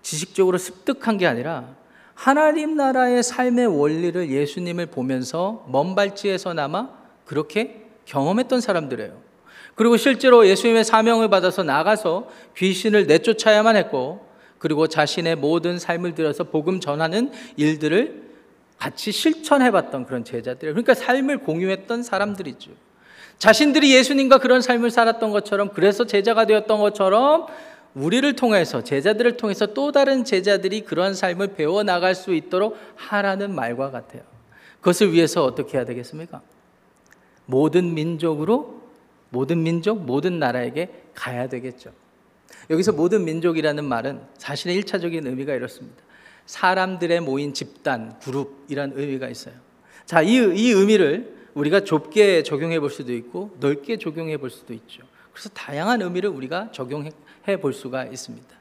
지식적으로 0.00 0.56
습득한 0.56 1.18
게 1.18 1.26
아니라 1.26 1.76
하나님 2.14 2.76
나라의 2.76 3.22
삶의 3.22 3.66
원리를 3.66 4.30
예수님을 4.30 4.86
보면서 4.86 5.66
먼 5.68 5.94
발치에서나마 5.94 7.03
그렇게 7.24 7.82
경험했던 8.04 8.60
사람들이에요. 8.60 9.22
그리고 9.74 9.96
실제로 9.96 10.46
예수님의 10.46 10.84
사명을 10.84 11.28
받아서 11.30 11.62
나가서 11.62 12.28
귀신을 12.56 13.06
내쫓아야만 13.06 13.76
했고, 13.76 14.24
그리고 14.58 14.86
자신의 14.86 15.36
모든 15.36 15.78
삶을 15.78 16.14
들여서 16.14 16.44
복음 16.44 16.80
전하는 16.80 17.32
일들을 17.56 18.22
같이 18.78 19.12
실천해봤던 19.12 20.06
그런 20.06 20.24
제자들. 20.24 20.70
그러니까 20.70 20.94
삶을 20.94 21.38
공유했던 21.38 22.02
사람들이죠. 22.02 22.70
자신들이 23.38 23.94
예수님과 23.94 24.38
그런 24.38 24.60
삶을 24.62 24.90
살았던 24.90 25.30
것처럼, 25.32 25.70
그래서 25.70 26.06
제자가 26.06 26.46
되었던 26.46 26.80
것처럼, 26.80 27.46
우리를 27.94 28.36
통해서, 28.36 28.82
제자들을 28.82 29.36
통해서 29.36 29.66
또 29.66 29.92
다른 29.92 30.24
제자들이 30.24 30.82
그런 30.82 31.14
삶을 31.14 31.54
배워 31.54 31.82
나갈 31.82 32.14
수 32.14 32.34
있도록 32.34 32.76
하라는 32.96 33.54
말과 33.54 33.90
같아요. 33.90 34.22
그것을 34.80 35.12
위해서 35.12 35.44
어떻게 35.44 35.78
해야 35.78 35.84
되겠습니까? 35.84 36.42
모든 37.46 37.94
민족으로 37.94 38.82
모든 39.30 39.62
민족, 39.62 40.04
모든 40.04 40.38
나라에게 40.38 40.90
가야 41.14 41.48
되겠죠. 41.48 41.92
여기서 42.70 42.92
모든 42.92 43.24
민족이라는 43.24 43.84
말은 43.84 44.20
사실의 44.38 44.76
일차적인 44.76 45.26
의미가 45.26 45.54
이렇습니다. 45.54 46.02
사람들의 46.46 47.20
모인 47.20 47.52
집단, 47.52 48.18
그룹이란 48.20 48.92
의미가 48.94 49.28
있어요. 49.28 49.54
자, 50.06 50.22
이, 50.22 50.34
이 50.34 50.70
의미를 50.70 51.34
우리가 51.54 51.80
좁게 51.80 52.42
적용해 52.42 52.80
볼 52.80 52.90
수도 52.90 53.12
있고 53.12 53.56
넓게 53.60 53.98
적용해 53.98 54.36
볼 54.36 54.50
수도 54.50 54.72
있죠. 54.72 55.02
그래서 55.32 55.48
다양한 55.50 56.02
의미를 56.02 56.30
우리가 56.30 56.70
적용해 56.72 57.10
볼 57.60 57.72
수가 57.72 58.04
있습니다. 58.04 58.54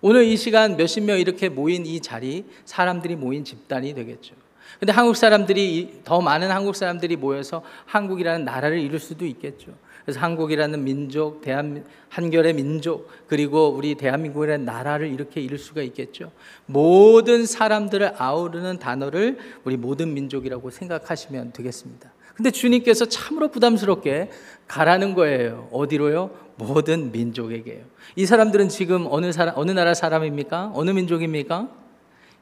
오늘 0.00 0.24
이 0.24 0.36
시간 0.36 0.76
몇십 0.76 1.04
명 1.04 1.18
이렇게 1.18 1.48
모인 1.48 1.84
이 1.86 2.00
자리, 2.00 2.44
사람들이 2.64 3.16
모인 3.16 3.44
집단이 3.44 3.94
되겠죠. 3.94 4.34
근데 4.78 4.92
한국 4.92 5.16
사람들이 5.16 6.00
더 6.04 6.20
많은 6.20 6.50
한국 6.50 6.76
사람들이 6.76 7.16
모여서 7.16 7.62
한국이라는 7.86 8.44
나라를 8.44 8.78
이룰 8.78 9.00
수도 9.00 9.26
있겠죠. 9.26 9.72
그래서 10.04 10.20
한국이라는 10.20 10.84
민족, 10.84 11.42
대한 11.42 11.84
한결의 12.08 12.54
민족, 12.54 13.10
그리고 13.26 13.68
우리 13.68 13.94
대한민국이라는 13.94 14.64
나라를 14.64 15.12
이렇게 15.12 15.40
이룰 15.40 15.58
수가 15.58 15.82
있겠죠. 15.82 16.32
모든 16.64 17.44
사람들을 17.44 18.14
아우르는 18.16 18.78
단어를 18.78 19.36
우리 19.64 19.76
모든 19.76 20.14
민족이라고 20.14 20.70
생각하시면 20.70 21.52
되겠습니다. 21.52 22.10
근데 22.34 22.50
주님께서 22.52 23.06
참으로 23.06 23.48
부담스럽게 23.48 24.30
가라는 24.68 25.14
거예요. 25.14 25.68
어디로요? 25.72 26.30
모든 26.56 27.10
민족에게요. 27.10 27.84
이 28.14 28.26
사람들은 28.26 28.68
지금 28.68 29.06
어느 29.10 29.32
사람, 29.32 29.54
어느 29.56 29.72
나라 29.72 29.92
사람입니까? 29.92 30.70
어느 30.74 30.90
민족입니까? 30.90 31.68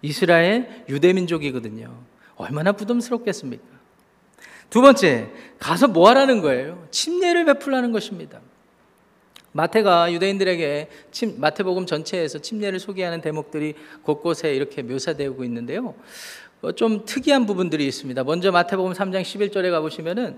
이스라엘 0.03 0.85
유대 0.89 1.13
민족이거든요. 1.15 1.93
얼마나 2.37 2.73
부담스럽겠습니까? 2.73 3.65
두 4.69 4.81
번째, 4.81 5.31
가서 5.59 5.89
뭐 5.89 6.09
하라는 6.11 6.41
거예요? 6.43 6.87
침례를 6.91 7.45
베풀라는 7.45 7.93
것입니다. 7.93 8.41
마태가 9.53 10.13
유대인들에게 10.13 10.89
침, 11.11 11.41
마태복음 11.41 11.87
전체에서 11.87 12.39
침례를 12.41 12.79
소개하는 12.79 13.23
대목들이 13.23 13.75
곳곳에 14.03 14.55
이렇게 14.55 14.83
묘사되고 14.83 15.43
있는데요. 15.45 15.95
어, 16.61 16.73
좀 16.73 17.05
특이한 17.07 17.47
부분들이 17.47 17.87
있습니다. 17.87 18.23
먼저 18.25 18.53
마태복음 18.53 18.93
3장 18.93 19.23
11절에 19.23 19.71
가보시면은 19.71 20.37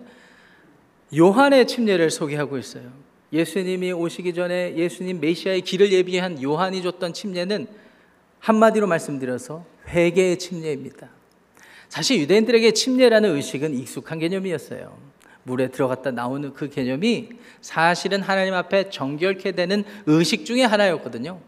요한의 1.17 1.67
침례를 1.67 2.11
소개하고 2.11 2.59
있어요. 2.59 2.93
예수님이 3.33 3.93
오시기 3.93 4.35
전에 4.35 4.77
예수님 4.77 5.21
메시아의 5.21 5.63
길을 5.63 5.93
예비한 5.93 6.41
요한이 6.43 6.83
줬던 6.83 7.13
침례는 7.13 7.67
한마디로 8.39 8.87
말씀드려서 8.87 9.65
회개의 9.89 10.39
침례입니다. 10.39 11.18
사실 11.89 12.21
유대인들에게 12.21 12.73
침례라는 12.73 13.35
의식은 13.37 13.75
익숙한 13.75 14.19
개념이었어요. 14.19 14.97
물에 15.45 15.69
들어갔다 15.69 16.11
나오는 16.11 16.53
그 16.53 16.69
개념이 16.69 17.31
사실은 17.61 18.21
하나님 18.21 18.55
앞에 18.55 18.91
정결케 18.91 19.53
되는 19.53 19.85
의식 20.07 20.45
중에 20.45 20.65
하나였거든요. 20.65 21.41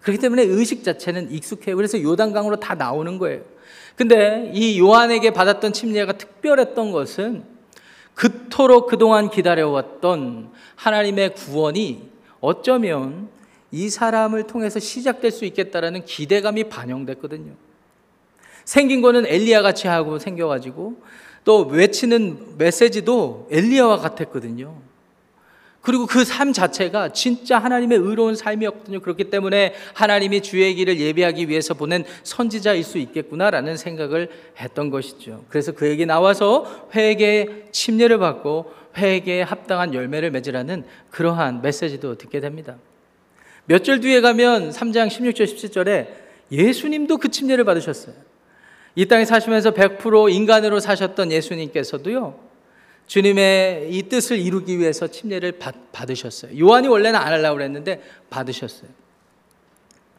그렇기 0.00 0.20
때문에 0.20 0.42
의식 0.42 0.84
자체는 0.84 1.30
익숙해요. 1.32 1.76
그래서 1.76 2.00
요단강으로 2.00 2.60
다 2.60 2.74
나오는 2.74 3.18
거예요. 3.18 3.42
근데 3.96 4.50
이 4.54 4.78
요한에게 4.78 5.30
받았던 5.30 5.72
침례가 5.72 6.12
특별했던 6.12 6.92
것은 6.92 7.44
그토록 8.14 8.88
그동안 8.88 9.30
기다려왔던 9.30 10.50
하나님의 10.76 11.34
구원이 11.34 12.08
어쩌면 12.40 13.28
이 13.70 13.90
사람을 13.90 14.44
통해서 14.44 14.78
시작될 14.78 15.30
수 15.30 15.44
있겠다라는 15.44 16.04
기대감이 16.04 16.64
반영됐거든요. 16.64 17.52
생긴 18.66 19.00
거는 19.00 19.24
엘리야 19.26 19.62
같이 19.62 19.88
하고 19.88 20.18
생겨가지고 20.18 21.00
또 21.44 21.62
외치는 21.66 22.58
메시지도 22.58 23.48
엘리야와 23.50 23.98
같았거든요. 23.98 24.76
그리고 25.80 26.06
그 26.06 26.24
삶 26.24 26.52
자체가 26.52 27.12
진짜 27.12 27.60
하나님의 27.60 27.98
의로운 27.98 28.34
삶이었거든요. 28.34 28.98
그렇기 28.98 29.30
때문에 29.30 29.72
하나님이 29.94 30.40
주의 30.42 30.74
길을 30.74 30.98
예비하기 30.98 31.48
위해서 31.48 31.74
보낸 31.74 32.04
선지자일 32.24 32.82
수 32.82 32.98
있겠구나라는 32.98 33.76
생각을 33.76 34.28
했던 34.58 34.90
것이죠. 34.90 35.44
그래서 35.48 35.70
그에게 35.70 36.04
나와서 36.04 36.88
회개 36.92 37.66
침례를 37.70 38.18
받고 38.18 38.72
회개에 38.98 39.42
합당한 39.42 39.94
열매를 39.94 40.32
맺으라는 40.32 40.84
그러한 41.10 41.62
메시지도 41.62 42.18
듣게 42.18 42.40
됩니다. 42.40 42.76
몇 43.66 43.84
절 43.84 44.00
뒤에 44.00 44.20
가면 44.20 44.70
3장 44.70 45.06
16절 45.06 45.44
17절에 45.44 46.08
예수님도 46.50 47.18
그 47.18 47.28
침례를 47.28 47.62
받으셨어요. 47.64 48.14
이 48.96 49.06
땅에 49.06 49.24
사시면서 49.24 49.72
100% 49.72 50.32
인간으로 50.32 50.80
사셨던 50.80 51.30
예수님께서도요, 51.30 52.40
주님의 53.06 53.90
이 53.90 54.02
뜻을 54.08 54.38
이루기 54.38 54.78
위해서 54.78 55.06
침례를 55.06 55.52
받, 55.52 55.92
받으셨어요. 55.92 56.58
요한이 56.58 56.88
원래는 56.88 57.18
안 57.18 57.32
하려고 57.32 57.56
그랬는데 57.56 58.02
받으셨어요. 58.30 58.90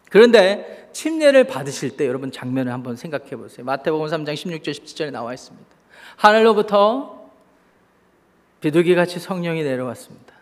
그런데 0.10 0.90
침례를 0.94 1.46
받으실 1.46 1.98
때 1.98 2.08
여러분 2.08 2.32
장면을 2.32 2.72
한번 2.72 2.96
생각해 2.96 3.32
보세요. 3.32 3.66
마태복음 3.66 4.08
3장 4.08 4.36
16절 4.36 4.70
17절에 4.70 5.12
나와 5.12 5.34
있습니다. 5.34 5.68
하늘로부터 6.16 7.30
비둘기 8.62 8.96
같이 8.96 9.20
성령이 9.20 9.64
내려왔습니다. 9.64 10.34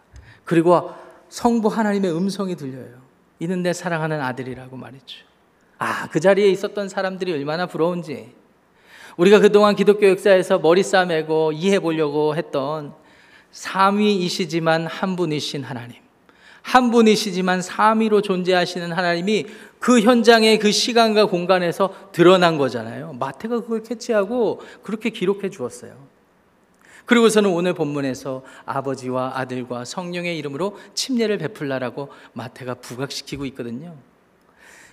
그리고 0.44 0.92
성부 1.30 1.70
하나님의 1.70 2.16
음성이 2.16 2.56
들려요. 2.56 3.02
이는 3.40 3.64
내 3.64 3.74
사랑하는 3.74 4.22
아들이라고 4.22 4.78
말했죠. 4.78 5.26
아, 5.78 6.08
그 6.10 6.20
자리에 6.20 6.50
있었던 6.50 6.90
사람들이 6.90 7.32
얼마나 7.34 7.66
부러운지. 7.66 8.34
우리가 9.18 9.40
그동안 9.40 9.76
기독교 9.76 10.08
역사에서 10.10 10.60
머리 10.60 10.84
싸매고 10.84 11.54
이해해 11.54 11.80
보려고 11.80 12.36
했던 12.36 12.94
삼위이시지만 13.52 14.88
한 14.88 15.16
분이신 15.16 15.64
하나님. 15.64 15.98
한 16.62 16.92
분이시지만 16.92 17.62
삼위로 17.62 18.22
존재하시는 18.22 18.92
하나님이 18.92 19.46
그 19.80 20.02
현장의 20.02 20.60
그 20.60 20.72
시간과 20.72 21.28
공간에서 21.28 21.94
드러난 22.12 22.58
거잖아요. 22.58 23.14
마태가 23.14 23.62
그걸 23.62 23.84
캐치하고 23.84 24.62
그렇게 24.82 25.12
기록해 25.12 25.52
주었어요. 25.52 25.96
그리고서는 27.06 27.52
오늘 27.52 27.74
본문에서 27.74 28.44
아버지와 28.66 29.34
아들과 29.36 29.86
성령의 29.86 30.38
이름으로 30.40 30.78
침례를 30.96 31.38
베풀라라고 31.38 32.10
마태가 32.34 32.76
부각시키고 32.76 33.46
있거든요. 33.46 33.96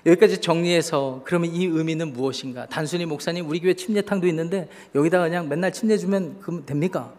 여기까지 0.04 0.40
정리해서 0.40 1.22
그러면 1.24 1.54
이 1.54 1.64
의미는 1.66 2.12
무엇인가? 2.12 2.66
단순히 2.66 3.06
목사님 3.06 3.48
우리 3.48 3.60
교회 3.60 3.74
침례탕도 3.74 4.26
있는데 4.28 4.68
여기다 4.94 5.20
그냥 5.22 5.48
맨날 5.48 5.72
침례 5.72 5.96
주면 5.96 6.40
그럼 6.40 6.66
됩니까? 6.66 7.12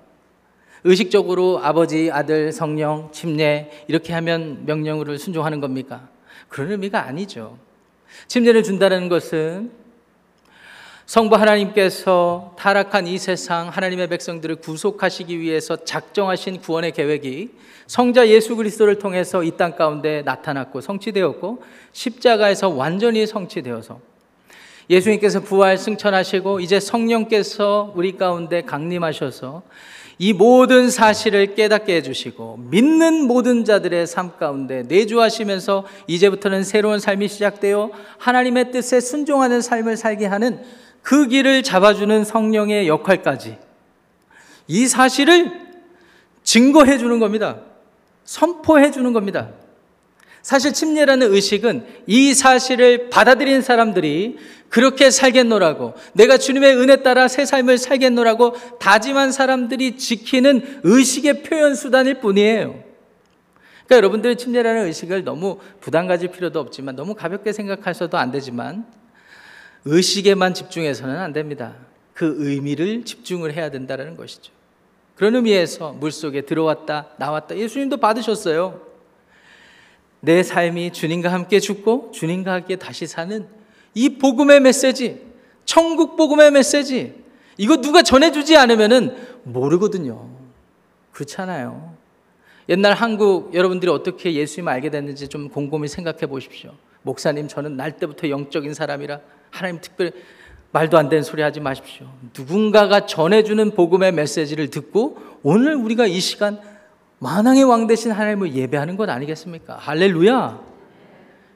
의식적으로 0.84 1.60
아버지, 1.64 2.12
아들, 2.12 2.52
성령, 2.52 3.10
침례 3.14 3.72
이렇게 3.88 4.12
하면 4.14 4.66
명령을 4.66 5.18
순종하는 5.18 5.62
겁니까? 5.62 6.10
그런 6.50 6.72
의미가 6.72 7.06
아니죠. 7.06 7.58
침례를 8.28 8.64
준다는 8.64 9.08
것은 9.08 9.72
성부 11.06 11.36
하나님께서 11.36 12.56
타락한 12.58 13.08
이 13.08 13.18
세상 13.18 13.68
하나님의 13.68 14.08
백성들을 14.08 14.58
구속하시기 14.58 15.40
위해서 15.40 15.76
작정하신 15.76 16.62
구원의 16.62 16.94
계획이 16.94 17.50
성자 17.88 18.30
예수 18.30 18.56
그리스도를 18.56 19.00
통해서 19.00 19.44
이 19.44 19.52
땅 19.52 19.76
가운데 19.76 20.22
나타났고 20.24 20.80
성취되었고 20.82 21.62
십자가에서 21.92 22.70
완전히 22.70 23.28
성취되어서 23.28 24.00
예수님께서 24.90 25.42
부활 25.42 25.78
승천하시고 25.78 26.62
이제 26.62 26.80
성령께서 26.80 27.92
우리 27.96 28.18
가운데 28.18 28.62
강림하셔서 28.62 29.64
이 30.20 30.32
모든 30.32 30.90
사실을 30.90 31.56
깨닫게 31.56 31.98
해주시고 31.98 32.60
믿는 32.70 33.26
모든 33.28 33.66
자들의 33.66 34.08
삶 34.08 34.38
가운데 34.38 34.84
내주하시면서 34.84 35.86
이제부터는 36.08 36.64
새로운 36.64 37.00
삶이 37.00 37.28
시작되어 37.28 37.92
하나님의 38.20 38.72
뜻에 38.72 39.00
순종하는 39.00 39.62
삶을 39.62 39.98
살게 39.98 40.26
하는 40.26 40.64
그 41.04 41.28
길을 41.28 41.62
잡아주는 41.62 42.24
성령의 42.24 42.88
역할까지 42.88 43.58
이 44.68 44.88
사실을 44.88 45.52
증거해 46.44 46.98
주는 46.98 47.20
겁니다. 47.20 47.60
선포해 48.24 48.90
주는 48.90 49.14
겁니다. 49.14 49.50
사실 50.42 50.74
침례라는 50.74 51.32
의식은 51.32 51.86
이 52.08 52.34
사실을 52.34 53.10
받아들인 53.10 53.62
사람들이 53.62 54.38
그렇게 54.70 55.12
살겠노라고 55.12 55.94
내가 56.14 56.38
주님의 56.38 56.76
은혜 56.78 57.04
따라 57.04 57.28
새 57.28 57.46
삶을 57.46 57.78
살겠노라고 57.78 58.56
다짐한 58.80 59.32
사람들이 59.32 59.98
지키는 59.98 60.82
의식의 60.84 61.44
표현 61.44 61.76
수단일 61.76 62.16
뿐이에요. 62.16 62.84
그러니까 63.86 63.98
여러분들 63.98 64.36
침례라는 64.38 64.86
의식을 64.86 65.24
너무 65.24 65.60
부담 65.80 66.08
가질 66.08 66.30
필요도 66.30 66.60
없지만 66.60 66.96
너무 66.96 67.14
가볍게 67.14 67.54
생각하셔도 67.54 68.18
안 68.18 68.32
되지만 68.32 68.86
의식에만 69.86 70.54
집중해서는 70.54 71.18
안 71.18 71.34
됩니다. 71.34 71.76
그 72.14 72.36
의미를 72.38 73.04
집중을 73.04 73.54
해야 73.54 73.70
된다는 73.70 74.16
것이죠. 74.16 74.52
그런 75.16 75.36
의미에서 75.36 75.94
물속에 75.94 76.42
들어왔다, 76.42 77.10
나왔다. 77.18 77.58
예수님도 77.58 77.98
받으셨어요. 77.98 78.82
내 80.22 80.42
삶이 80.42 80.94
주님과 80.94 81.32
함께 81.32 81.60
죽고 81.60 82.12
주님과 82.14 82.54
함께 82.54 82.78
다시 82.78 83.06
사는 83.08 83.46
이 83.94 84.18
복음의 84.18 84.62
메시지, 84.62 85.22
천국 85.66 86.16
복음의 86.16 86.52
메시지, 86.52 87.14
이거 87.58 87.78
누가 87.78 88.02
전해주지 88.02 88.56
않으면 88.58 89.42
모르거든요. 89.44 90.30
그렇잖아요. 91.12 91.94
옛날 92.70 92.94
한국 92.94 93.54
여러분들이 93.54 93.92
어떻게 93.92 94.34
예수님을 94.34 94.72
알게 94.72 94.90
됐는지 94.90 95.28
좀 95.28 95.50
곰곰이 95.50 95.88
생각해 95.88 96.26
보십시오. 96.28 96.74
목사님, 97.02 97.50
저는 97.50 97.76
날 97.76 97.98
때부터 97.98 98.30
영적인 98.30 98.74
사람이라 98.74 99.20
하나님 99.54 99.80
특별히 99.80 100.12
말도 100.72 100.98
안 100.98 101.08
되는 101.08 101.24
소리 101.24 101.44
하지 101.44 101.60
마십시오. 101.60 102.08
누군가가 102.36 103.06
전해주는 103.06 103.72
복음의 103.76 104.12
메시지를 104.12 104.72
듣고 104.72 105.20
오늘 105.44 105.76
우리가 105.76 106.08
이 106.08 106.20
시간 106.20 106.60
만왕의 107.20 107.64
왕 107.64 107.86
대신 107.86 108.12
하나님을 108.12 108.56
예배하는 108.56 108.98
것 108.98 109.08
아니겠습니까? 109.08 109.76
할렐루야! 109.76 110.60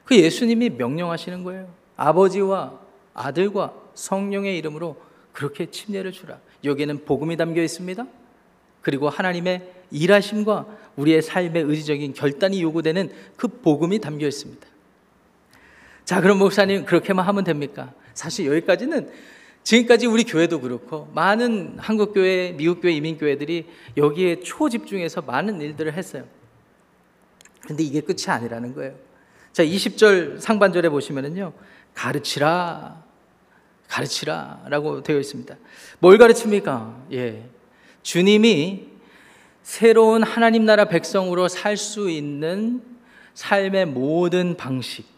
그 0.04 0.16
예수님이 0.16 0.70
명령하시는 0.70 1.42
거예요. 1.42 1.68
아버지와 1.96 2.78
아들과 3.12 3.74
성령의 3.94 4.56
이름으로 4.58 4.96
그렇게 5.32 5.66
침례를 5.66 6.12
주라. 6.12 6.38
여기에는 6.62 7.04
복음이 7.04 7.36
담겨 7.36 7.62
있습니다. 7.62 8.06
그리고 8.80 9.08
하나님의 9.08 9.72
일하심과 9.90 10.66
우리의 10.94 11.20
삶의 11.20 11.64
의지적인 11.64 12.14
결단이 12.14 12.62
요구되는 12.62 13.10
그 13.36 13.48
복음이 13.48 13.98
담겨 13.98 14.28
있습니다. 14.28 14.64
자, 16.08 16.22
그럼 16.22 16.38
목사님 16.38 16.86
그렇게만 16.86 17.26
하면 17.26 17.44
됩니까? 17.44 17.92
사실 18.14 18.46
여기까지는 18.46 19.10
지금까지 19.62 20.06
우리 20.06 20.24
교회도 20.24 20.62
그렇고 20.62 21.06
많은 21.12 21.74
한국 21.76 22.14
교회, 22.14 22.52
미국 22.52 22.80
교회, 22.80 22.92
이민 22.92 23.18
교회들이 23.18 23.66
여기에 23.94 24.40
초집중해서 24.40 25.20
많은 25.20 25.60
일들을 25.60 25.92
했어요. 25.92 26.24
근데 27.60 27.82
이게 27.82 28.00
끝이 28.00 28.24
아니라는 28.26 28.74
거예요. 28.74 28.94
자, 29.52 29.62
20절 29.62 30.40
상반절에 30.40 30.88
보시면은요. 30.88 31.52
가르치라. 31.92 33.04
가르치라라고 33.88 35.02
되어 35.02 35.18
있습니다. 35.18 35.56
뭘 35.98 36.16
가르칩니까? 36.16 37.02
예. 37.12 37.50
주님이 38.02 38.88
새로운 39.62 40.22
하나님 40.22 40.64
나라 40.64 40.86
백성으로 40.86 41.48
살 41.48 41.76
수 41.76 42.08
있는 42.08 42.80
삶의 43.34 43.84
모든 43.88 44.56
방식, 44.56 45.17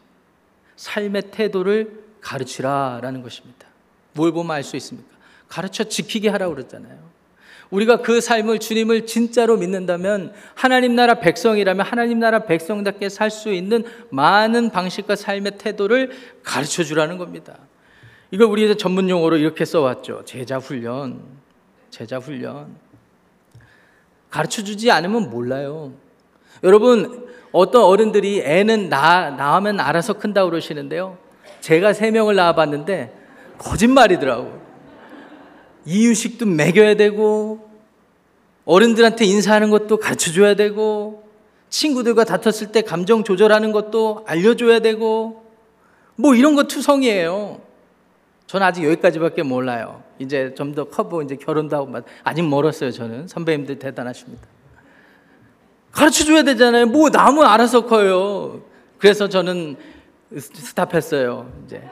삶의 0.81 1.25
태도를 1.31 2.05
가르치라라는 2.23 3.23
것입니다. 3.23 3.67
뭘 4.15 4.33
보면 4.33 4.57
알 4.57 4.65
수 4.65 4.77
있습니까? 4.77 5.11
가르쳐 5.47 5.85
지키게 5.85 6.31
하라고 6.31 6.55
그랬잖아요. 6.55 6.99
우리가 7.69 7.99
그 7.99 8.23
삶을 8.23 8.61
주님을 8.61 9.05
진짜로 9.07 9.59
믿는다면 9.59 10.33
하나님 10.55 10.95
나라 10.95 11.21
백성이라면 11.21 11.85
하나님 11.85 12.19
나라 12.19 12.47
백성답게 12.47 13.11
살 13.11 13.31
수 13.31 13.53
있는 13.53 13.85
많은 14.11 14.71
방식과 14.71 15.17
삶의 15.17 15.59
태도를 15.59 16.13
가르쳐 16.43 16.83
주라는 16.83 17.19
겁니다. 17.19 17.59
이걸 18.31 18.47
우리 18.47 18.75
전문 18.79 19.11
용어로 19.11 19.37
이렇게 19.37 19.67
써왔죠. 19.67 20.25
제자 20.25 20.57
훈련. 20.57 21.21
제자 21.91 22.19
훈련. 22.19 22.75
가르쳐 24.31 24.65
주지 24.65 24.91
않으면 24.91 25.29
몰라요. 25.29 25.93
여러분, 26.63 27.29
어떤 27.53 27.83
어른들이 27.83 28.43
애는 28.45 28.89
나, 28.89 29.31
낳으면 29.31 29.81
알아서 29.81 30.15
큰다 30.15 30.45
고 30.45 30.51
그러시는데요. 30.51 31.19
제가 31.61 31.93
세 31.93 32.11
명을 32.11 32.37
낳아봤는데 32.37 33.13
거짓말이더라고. 33.59 34.61
이유식도 35.85 36.47
먹여야 36.47 36.95
되고, 36.95 37.69
어른들한테 38.65 39.25
인사하는 39.25 39.71
것도 39.71 39.97
가르쳐 39.97 40.33
줘야 40.33 40.55
되고, 40.55 41.25
친구들과 41.71 42.25
다퉜을 42.25 42.73
때 42.73 42.83
감정 42.83 43.25
조절하는 43.25 43.73
것도 43.73 44.25
알려줘야 44.27 44.81
되고, 44.81 45.45
뭐 46.17 46.35
이런 46.35 46.55
거 46.55 46.65
투성이에요. 46.65 47.61
저는 48.47 48.67
아직 48.67 48.85
여기까지밖에 48.85 49.43
몰라요. 49.43 50.03
이제 50.19 50.55
좀 50.55 50.75
더 50.75 50.85
커보 50.85 51.23
이제 51.23 51.37
결혼도 51.37 51.77
하고 51.77 51.93
아직 52.25 52.43
멀었어요. 52.43 52.91
저는 52.91 53.29
선배님들 53.29 53.79
대단하십니다. 53.79 54.47
가르쳐 55.93 56.25
줘야 56.25 56.43
되잖아요. 56.43 56.87
뭐 56.87 57.11
남은 57.11 57.45
알아서 57.45 57.87
커요. 57.87 58.63
그래서 58.99 59.29
저는 59.29 59.77
스탑했어요. 60.37 61.51
이제 61.65 61.83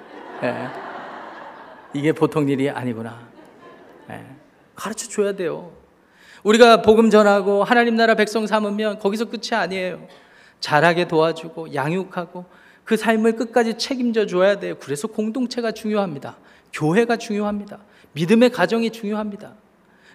네. 0.41 0.69
이게 1.95 2.13
보통 2.13 2.49
일이 2.49 2.71
아니구나. 2.71 3.19
네. 4.09 4.25
가르쳐 4.75 5.09
줘야 5.09 5.33
돼요. 5.33 5.73
우리가 6.45 6.83
복음 6.83 7.11
전하고 7.11 7.65
하나님 7.65 7.97
나라 7.97 8.15
백성 8.15 8.47
삼으면 8.47 8.99
거기서 9.01 9.25
끝이 9.25 9.51
아니에요. 9.53 10.07
잘하게 10.61 11.09
도와주고 11.09 11.75
양육하고 11.75 12.45
그 12.85 12.97
삶을 12.97 13.37
끝까지 13.37 13.77
책임져 13.77 14.27
줘야 14.27 14.59
돼요. 14.59 14.77
그래서 14.79 15.09
공동체가 15.09 15.73
중요합니다. 15.73 16.37
교회가 16.73 17.17
중요합니다. 17.17 17.79
믿음의 18.13 18.51
가정이 18.51 18.91
중요합니다. 18.91 19.55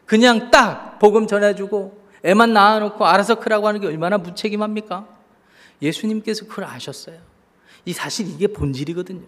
그냥 0.05 0.49
딱 0.51 0.99
복음 0.99 1.27
전해주고 1.27 2.02
애만 2.23 2.53
낳아놓고 2.53 3.05
알아서 3.05 3.35
크라고 3.35 3.67
하는 3.67 3.81
게 3.81 3.87
얼마나 3.87 4.17
무책임합니까? 4.17 5.07
예수님께서 5.81 6.45
그걸 6.45 6.65
아셨어요. 6.65 7.17
이 7.85 7.93
사실 7.93 8.27
이게 8.29 8.47
본질이거든요. 8.47 9.25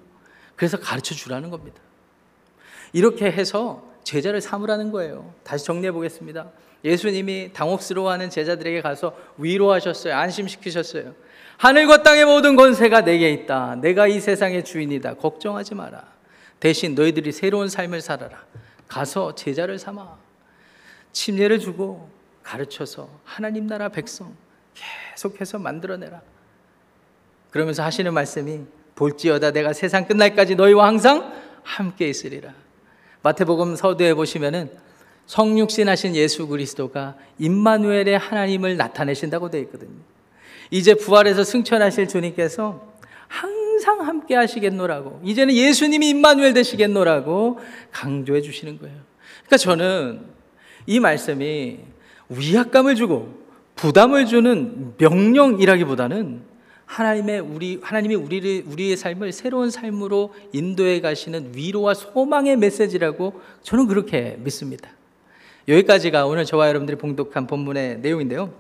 그래서 0.55 0.79
가르쳐 0.79 1.13
주라는 1.13 1.49
겁니다. 1.49 1.79
이렇게 2.93 3.25
해서 3.25 3.84
제자를 4.03 4.39
삼으라는 4.39 4.91
거예요. 4.91 5.34
다시 5.43 5.65
정리해 5.65 5.91
보겠습니다. 5.91 6.49
예수님이 6.86 7.51
당혹스러워하는 7.51 8.29
제자들에게 8.29 8.81
가서 8.81 9.15
위로하셨어요. 9.38 10.15
안심시키셨어요. 10.15 11.13
하늘과 11.58 12.03
땅의 12.03 12.25
모든 12.25 12.55
권세가 12.55 13.01
내게 13.01 13.31
있다. 13.31 13.75
내가 13.75 14.08
이 14.08 14.19
세상의 14.19 14.63
주인이다. 14.63 15.15
걱정하지 15.15 15.75
마라. 15.75 16.03
대신 16.60 16.95
너희들이 16.95 17.31
새로운 17.31 17.67
삶을 17.67 18.01
살아라. 18.01 18.43
가서 18.88 19.36
제자를 19.36 19.79
삼아. 19.79 20.17
침례를 21.12 21.60
주고 21.60 22.10
가르쳐서 22.45 23.10
하나님 23.23 23.67
나라 23.67 23.89
백성 23.89 24.36
계속해서 24.75 25.58
만들어내라. 25.60 26.21
그러면서 27.49 27.84
하시는 27.84 28.13
말씀이 28.13 28.62
볼지어다 28.93 29.51
내가 29.51 29.73
세상 29.73 30.05
끝날까지 30.05 30.55
너희와 30.55 30.88
항상 30.88 31.34
함께 31.63 32.08
있으리라. 32.08 32.53
마태복음 33.23 33.75
서두에 33.75 34.13
보시면은 34.13 34.69
성육신 35.25 35.89
하신 35.89 36.15
예수 36.15 36.47
그리스도가 36.47 37.15
임마누엘의 37.39 38.17
하나님을 38.19 38.77
나타내신다고 38.77 39.49
되어 39.49 39.62
있거든요. 39.62 39.97
이제 40.69 40.93
부활해서 40.93 41.43
승천하실 41.43 42.08
주님께서 42.08 42.93
항상 43.27 44.01
함께 44.01 44.36
하시겠노라고 44.36 45.21
이제는 45.23 45.55
예수님이 45.55 46.10
임마누엘 46.10 46.53
되시겠노라고 46.53 47.60
강조해 47.91 48.41
주시는 48.41 48.77
거예요. 48.79 48.97
그러니까 49.45 49.58
저는 49.58 50.25
이 50.86 50.99
말씀이 50.99 51.94
위압감을 52.29 52.95
주고 52.95 53.45
부담을 53.75 54.25
주는 54.25 54.93
명령이라기보다는 54.97 56.41
하나님의 56.85 57.39
우리 57.39 57.79
하나님이 57.81 58.15
우리를 58.15 58.63
우리의 58.67 58.95
삶을 58.95 59.31
새로운 59.31 59.71
삶으로 59.71 60.33
인도해 60.53 61.01
가시는 61.01 61.51
위로와 61.55 61.93
소망의 61.93 62.57
메시지라고 62.57 63.41
저는 63.63 63.88
그렇게 63.88 64.38
믿습니다. 64.39 64.89
여기까지가 65.67 66.27
오늘 66.27 66.45
저와 66.45 66.67
여러분들이 66.69 66.97
봉독한 66.97 67.47
본문의 67.47 67.99
내용인데요. 67.99 68.53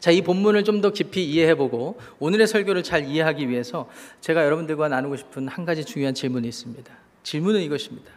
자, 0.00 0.10
이 0.10 0.22
본문을 0.22 0.64
좀 0.64 0.80
더 0.80 0.90
깊이 0.90 1.24
이해해 1.24 1.54
보고 1.54 1.96
오늘의 2.18 2.48
설교를 2.48 2.82
잘 2.82 3.04
이해하기 3.06 3.48
위해서 3.48 3.88
제가 4.20 4.44
여러분들과 4.44 4.88
나누고 4.88 5.16
싶은 5.16 5.46
한 5.46 5.64
가지 5.64 5.84
중요한 5.84 6.12
질문이 6.14 6.48
있습니다. 6.48 6.92
질문은 7.22 7.60
이것입니다. 7.60 8.10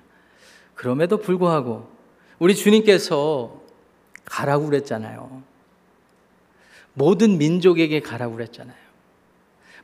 그럼에도 0.73 1.17
불구하고 1.17 1.87
우리 2.39 2.55
주님께서 2.55 3.64
가라고 4.25 4.65
그랬잖아요. 4.65 5.41
모든 6.93 7.37
민족에게 7.37 7.99
가라고 7.99 8.35
그랬잖아요. 8.35 8.75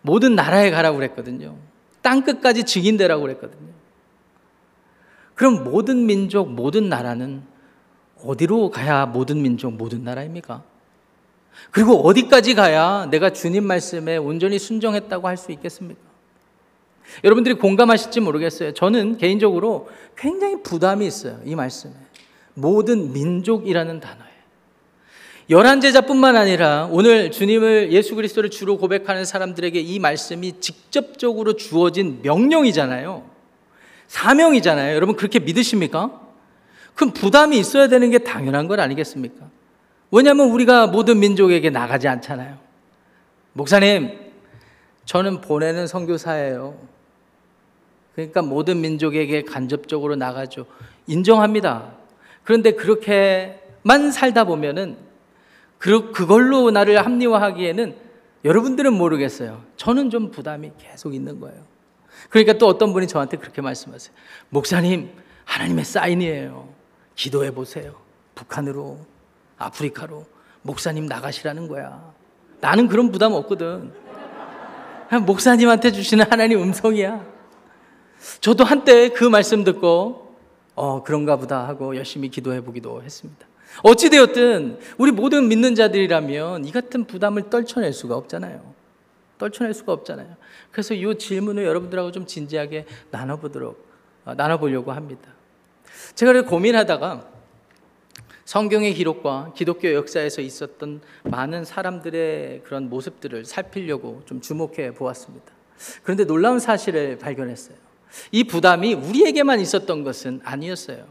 모든 0.01 0.35
나라에 0.35 0.71
가라고 0.71 0.97
그랬거든요. 0.97 1.57
땅 2.01 2.23
끝까지 2.23 2.63
증인되라고 2.63 3.21
그랬거든요. 3.21 3.69
그럼 5.35 5.63
모든 5.63 6.05
민족, 6.05 6.51
모든 6.51 6.89
나라는 6.89 7.43
어디로 8.23 8.69
가야 8.69 9.05
모든 9.05 9.41
민족, 9.41 9.73
모든 9.73 10.03
나라입니까? 10.03 10.63
그리고 11.71 12.01
어디까지 12.01 12.55
가야 12.55 13.07
내가 13.11 13.31
주님 13.31 13.63
말씀에 13.65 14.17
온전히 14.17 14.57
순종했다고 14.57 15.27
할 15.27 15.37
수 15.37 15.51
있겠습니까? 15.51 15.99
여러분들이 17.23 17.55
공감하실지 17.55 18.21
모르겠어요. 18.21 18.73
저는 18.73 19.17
개인적으로 19.17 19.89
굉장히 20.15 20.61
부담이 20.63 21.05
있어요. 21.05 21.39
이 21.43 21.55
말씀에. 21.55 21.93
모든 22.53 23.11
민족이라는 23.11 23.99
단어에. 23.99 24.30
열한 25.51 25.81
제자뿐만 25.81 26.37
아니라 26.37 26.87
오늘 26.91 27.29
주님을 27.29 27.91
예수 27.91 28.15
그리스도를 28.15 28.49
주로 28.49 28.77
고백하는 28.77 29.25
사람들에게 29.25 29.81
이 29.81 29.99
말씀이 29.99 30.61
직접적으로 30.61 31.57
주어진 31.57 32.21
명령이잖아요. 32.21 33.29
사명이잖아요. 34.07 34.95
여러분 34.95 35.17
그렇게 35.17 35.39
믿으십니까? 35.39 36.21
그럼 36.95 37.11
부담이 37.11 37.59
있어야 37.59 37.89
되는 37.89 38.09
게 38.09 38.19
당연한 38.19 38.69
것 38.69 38.79
아니겠습니까? 38.79 39.45
왜냐하면 40.09 40.51
우리가 40.51 40.87
모든 40.87 41.19
민족에게 41.19 41.69
나가지 41.69 42.07
않잖아요. 42.07 42.57
목사님, 43.51 44.17
저는 45.03 45.41
보내는 45.41 45.85
선교사예요. 45.85 46.77
그러니까 48.15 48.41
모든 48.41 48.79
민족에게 48.79 49.41
간접적으로 49.41 50.15
나가죠. 50.15 50.65
인정합니다. 51.07 51.91
그런데 52.45 52.71
그렇게만 52.71 54.11
살다 54.13 54.45
보면은 54.45 55.10
그, 55.81 56.11
그걸로 56.11 56.69
나를 56.69 57.03
합리화하기에는 57.03 57.95
여러분들은 58.45 58.93
모르겠어요. 58.93 59.63
저는 59.77 60.11
좀 60.11 60.29
부담이 60.29 60.73
계속 60.77 61.15
있는 61.15 61.39
거예요. 61.39 61.59
그러니까 62.29 62.53
또 62.53 62.67
어떤 62.67 62.93
분이 62.93 63.07
저한테 63.07 63.37
그렇게 63.37 63.63
말씀하세요. 63.63 64.15
목사님, 64.49 65.09
하나님의 65.43 65.83
사인이에요. 65.83 66.69
기도해 67.15 67.49
보세요. 67.51 67.95
북한으로, 68.35 68.99
아프리카로 69.57 70.27
목사님 70.61 71.07
나가시라는 71.07 71.67
거야. 71.67 72.13
나는 72.59 72.87
그런 72.87 73.11
부담 73.11 73.33
없거든. 73.33 73.91
목사님한테 75.25 75.91
주시는 75.91 76.25
하나님 76.29 76.61
음성이야. 76.61 77.25
저도 78.39 78.63
한때 78.63 79.09
그 79.09 79.23
말씀 79.23 79.63
듣고 79.63 80.35
어 80.75 81.01
그런가 81.01 81.37
보다 81.37 81.67
하고 81.67 81.95
열심히 81.95 82.29
기도해 82.29 82.61
보기도 82.61 83.01
했습니다. 83.01 83.50
어찌 83.83 84.09
되었든 84.09 84.79
우리 84.97 85.11
모든 85.11 85.47
믿는 85.47 85.75
자들이라면 85.75 86.65
이 86.65 86.71
같은 86.71 87.05
부담을 87.05 87.49
떨쳐낼 87.49 87.93
수가 87.93 88.15
없잖아요. 88.15 88.73
떨쳐낼 89.37 89.73
수가 89.73 89.93
없잖아요. 89.93 90.35
그래서 90.71 90.93
이 90.93 91.17
질문을 91.17 91.65
여러분들하고 91.65 92.11
좀 92.11 92.25
진지하게 92.25 92.85
나눠보도록 93.09 93.89
어, 94.25 94.35
나눠보려고 94.35 94.91
합니다. 94.91 95.33
제가 96.15 96.43
고민하다가 96.43 97.27
성경의 98.45 98.93
기록과 98.93 99.53
기독교 99.55 99.93
역사에서 99.93 100.41
있었던 100.41 101.01
많은 101.23 101.63
사람들의 101.63 102.63
그런 102.65 102.89
모습들을 102.89 103.45
살피려고 103.45 104.21
좀 104.25 104.41
주목해 104.41 104.93
보았습니다. 104.93 105.53
그런데 106.03 106.25
놀라운 106.25 106.59
사실을 106.59 107.17
발견했어요. 107.17 107.77
이 108.31 108.43
부담이 108.43 108.93
우리에게만 108.93 109.59
있었던 109.61 110.03
것은 110.03 110.41
아니었어요. 110.43 111.07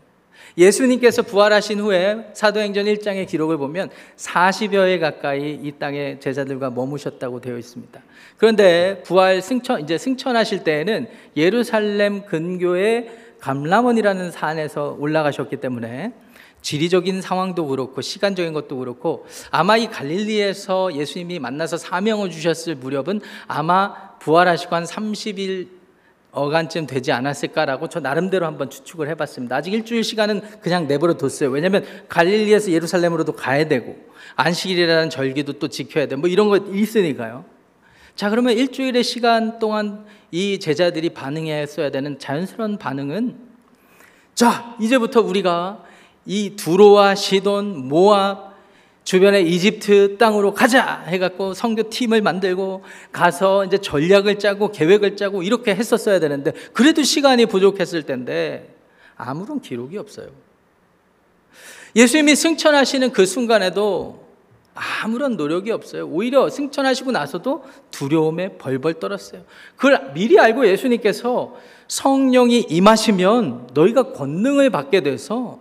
예수님께서 0.57 1.23
부활하신 1.23 1.81
후에 1.81 2.31
사도행전 2.35 2.87
1장의 2.87 3.27
기록을 3.27 3.57
보면 3.57 3.91
40여회 4.17 5.01
가까이 5.01 5.59
이 5.63 5.73
땅에 5.79 6.19
제자들과 6.19 6.71
머무셨다고 6.71 7.41
되어 7.41 7.59
있습니다. 7.59 8.01
그런데 8.37 9.03
부활 9.05 9.43
승천 9.43 9.81
이제 9.83 9.99
승천하실 9.99 10.65
때에는 10.65 11.09
예루살렘 11.37 12.25
근교의 12.25 13.11
감람원이라는 13.41 14.31
산에서 14.31 14.97
올라가셨기 14.99 15.57
때문에 15.57 16.13
지리적인 16.63 17.23
상황도 17.23 17.67
그렇고 17.69 18.01
시간적인 18.03 18.53
것도 18.53 18.77
그렇고 18.79 19.27
아마 19.51 19.77
이 19.77 19.87
갈릴리에서 19.87 20.95
예수님이 20.95 21.39
만나서 21.39 21.79
사명을 21.79 22.31
주셨을 22.31 22.75
무렵은 22.75 23.21
아마 23.47 23.95
부활하시고 24.19 24.77
한 24.77 24.85
30일 24.85 25.80
어간쯤 26.33 26.87
되지 26.87 27.13
않았을까라고 27.13 27.89
저 27.89 28.01
나름대로 28.01 28.47
한번 28.47 28.71
추측을 28.71 29.09
해봤습니다. 29.09 29.57
아직 29.57 29.73
일주일 29.73 30.05
시간은 30.05 30.41
그냥 30.61 30.87
내버려 30.87 31.15
뒀어요. 31.15 31.51
왜냐하면 31.51 31.85
갈릴리에서 32.09 32.71
예루살렘으로도 32.71 33.33
가야 33.33 33.67
되고 33.67 33.97
안식일이라는 34.37 35.11
절기도 35.11 35.55
또 35.55 35.69
지켜야 35.69 36.07
돼. 36.07 36.17
뭐 36.17 36.29
이런 36.29 36.49
거 36.49 36.57
있으니까요. 36.57 37.45
자 38.15 38.31
그러면 38.31 38.57
일주일의 38.57 39.03
시간 39.03 39.59
동안 39.59 40.05
이 40.31 40.59
제자들이 40.59 41.11
반응했어야 41.11 41.91
되는 41.91 42.19
자연스러운 42.19 42.79
반응은 42.79 43.37
자 44.35 44.77
이제부터 44.81 45.21
우리가 45.23 45.85
이 46.27 46.55
두로와 46.57 47.15
시돈, 47.15 47.89
모압, 47.89 48.50
주변의 49.11 49.53
이집트 49.53 50.19
땅으로 50.19 50.55
가자 50.55 51.03
해갖고 51.09 51.53
성교 51.53 51.91
팀을 51.91 52.23
만들고 52.23 52.85
가서 53.11 53.65
이제 53.65 53.77
전략을 53.77 54.39
짜고 54.39 54.71
계획을 54.71 55.17
짜고 55.17 55.43
이렇게 55.43 55.75
했었어야 55.75 56.21
되는데 56.21 56.53
그래도 56.73 57.03
시간이 57.03 57.47
부족했을 57.47 58.05
텐데 58.05 58.73
아무런 59.17 59.61
기록이 59.61 59.99
없어요. 59.99 60.29
예수님이 61.97 62.37
승천하시는 62.37 63.11
그 63.11 63.27
순간에도 63.27 64.29
아무런 64.75 65.37
노력이 65.37 65.73
없어요. 65.73 66.07
오히려 66.07 66.49
승천하시고 66.49 67.11
나서도 67.11 67.65
두려움에 67.91 68.59
벌벌 68.59 69.01
떨었어요. 69.01 69.43
그걸 69.75 70.13
미리 70.15 70.39
알고 70.39 70.69
예수님께서 70.69 71.57
성령이 71.89 72.67
임하시면 72.69 73.71
너희가 73.75 74.13
권능을 74.13 74.71
받게 74.71 75.01
돼서 75.01 75.59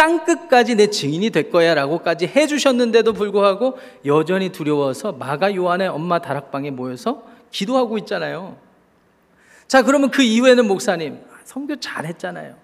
땅 0.00 0.24
끝까지 0.24 0.76
내 0.76 0.86
증인이 0.86 1.28
될 1.28 1.50
거야 1.50 1.74
라고까지 1.74 2.26
해 2.28 2.46
주셨는데도 2.46 3.12
불구하고 3.12 3.78
여전히 4.06 4.48
두려워서 4.48 5.12
마가 5.12 5.54
요한의 5.54 5.88
엄마 5.88 6.20
다락방에 6.20 6.70
모여서 6.70 7.22
기도하고 7.50 7.98
있잖아요. 7.98 8.56
자, 9.68 9.82
그러면 9.82 10.10
그 10.10 10.22
이후에는 10.22 10.66
목사님, 10.66 11.20
성교 11.44 11.80
잘 11.80 12.06
했잖아요. 12.06 12.56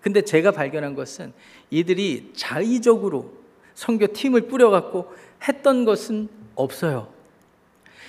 근데 0.00 0.22
제가 0.22 0.52
발견한 0.52 0.94
것은 0.94 1.32
이들이 1.70 2.30
자의적으로 2.36 3.32
성교 3.74 4.12
팀을 4.12 4.42
뿌려갖고 4.42 5.12
했던 5.48 5.84
것은 5.84 6.28
없어요. 6.54 7.08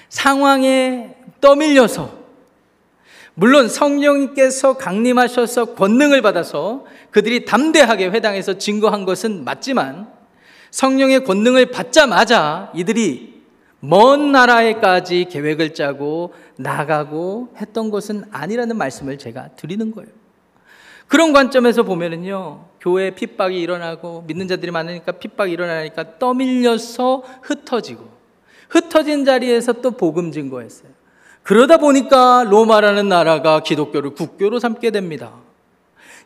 상황에 0.10 1.16
떠밀려서 1.42 2.23
물론 3.36 3.68
성령께서 3.68 4.78
강림하셔서 4.78 5.74
권능을 5.74 6.22
받아서 6.22 6.86
그들이 7.12 7.46
담대하게 7.46 8.08
회당에서 8.10 8.58
증거한 8.58 9.06
것은 9.06 9.44
맞지만 9.44 10.08
성령의 10.72 11.24
권능을 11.24 11.68
받자마자 11.68 12.72
이들이 12.76 13.34
먼 13.80 14.32
나라에까지 14.32 15.26
계획을 15.30 15.74
짜고 15.74 16.34
나가고 16.58 17.50
했던 17.58 17.90
것은 17.90 18.24
아니라는 18.32 18.78
말씀을 18.78 19.18
제가 19.18 19.50
드리는 19.56 19.92
거예요. 19.92 20.10
그런 21.08 21.34
관점에서 21.34 21.84
보면은요, 21.84 22.66
교회 22.80 23.12
핍박이 23.12 23.60
일어나고 23.60 24.24
믿는 24.26 24.48
자들이 24.48 24.72
많으니까 24.72 25.12
핍박이 25.14 25.52
일어나니까 25.52 26.18
떠밀려서 26.18 27.24
흩어지고 27.42 28.08
흩어진 28.70 29.26
자리에서 29.26 29.74
또 29.74 29.92
복음 29.92 30.32
증거했어요. 30.32 30.93
그러다 31.44 31.78
보니까 31.78 32.46
로마라는 32.50 33.10
나라가 33.10 33.62
기독교를 33.62 34.12
국교로 34.12 34.60
삼게 34.60 34.92
됩니다. 34.92 35.34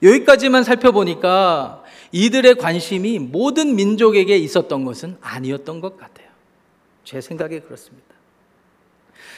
여기까지만 0.03 0.63
살펴보니까 0.63 1.83
이들의 2.11 2.55
관심이 2.55 3.19
모든 3.19 3.75
민족에게 3.75 4.37
있었던 4.37 4.85
것은 4.85 5.17
아니었던 5.21 5.81
것 5.81 5.97
같아요. 5.97 6.27
제 7.03 7.19
생각에 7.19 7.59
그렇습니다. 7.59 8.07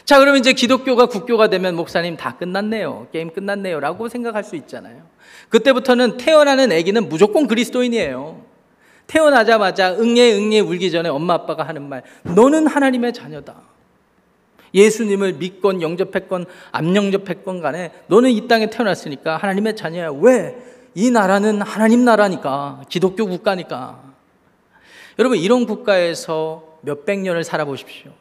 자, 0.04 0.20
그러면 0.20 0.40
이제 0.40 0.54
기독교가 0.54 1.06
국교가 1.06 1.50
되면 1.50 1.76
목사님 1.76 2.18
다 2.18 2.36
끝났네요. 2.38 3.08
게임 3.12 3.32
끝났네요. 3.32 3.80
라고 3.80 4.10
생각할 4.10 4.44
수 4.44 4.56
있잖아요. 4.56 5.04
그때부터는 5.50 6.18
태어나는 6.18 6.72
아기는 6.72 7.10
무조건 7.10 7.48
그리스도인이에요. 7.48 8.44
태어나자마자 9.08 9.94
응애 9.94 10.34
응애 10.34 10.60
울기 10.60 10.92
전에 10.92 11.10
엄마 11.10 11.36
아빠가 11.36 11.64
하는 11.64 11.90
말, 11.90 12.04
너는 12.24 12.68
하나님의 12.68 13.14
자녀다. 13.14 13.69
예수님을 14.74 15.34
믿건 15.34 15.82
영접했건 15.82 16.46
안 16.72 16.96
영접했건 16.96 17.62
간에 17.62 17.92
너는 18.08 18.32
이 18.32 18.48
땅에 18.48 18.70
태어났으니까 18.70 19.38
하나님의 19.38 19.76
자녀야. 19.76 20.12
왜? 20.12 20.56
이 20.96 21.12
나라는 21.12 21.62
하나님 21.62 22.04
나라니까. 22.06 22.84
기독교 22.90 23.26
국가니까. 23.28 24.02
여러분, 25.18 25.38
이런 25.38 25.66
국가에서 25.66 26.78
몇백 26.82 27.20
년을 27.20 27.44
살아보십시오. 27.44 28.12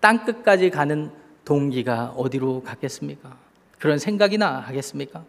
땅 0.00 0.24
끝까지 0.24 0.70
가는 0.70 1.10
동기가 1.44 2.14
어디로 2.16 2.62
갔겠습니까? 2.62 3.36
그런 3.78 3.98
생각이나 3.98 4.60
하겠습니까? 4.60 5.24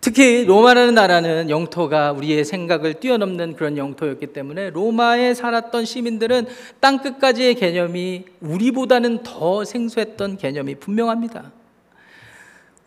특히 0.00 0.44
로마라는 0.44 0.94
나라는 0.94 1.50
영토가 1.50 2.12
우리의 2.12 2.44
생각을 2.44 2.94
뛰어넘는 2.94 3.56
그런 3.56 3.76
영토였기 3.76 4.28
때문에 4.28 4.70
로마에 4.70 5.34
살았던 5.34 5.84
시민들은 5.84 6.46
땅 6.80 6.98
끝까지의 6.98 7.56
개념이 7.56 8.24
우리보다는 8.40 9.22
더 9.22 9.64
생소했던 9.64 10.36
개념이 10.38 10.76
분명합니다. 10.76 11.52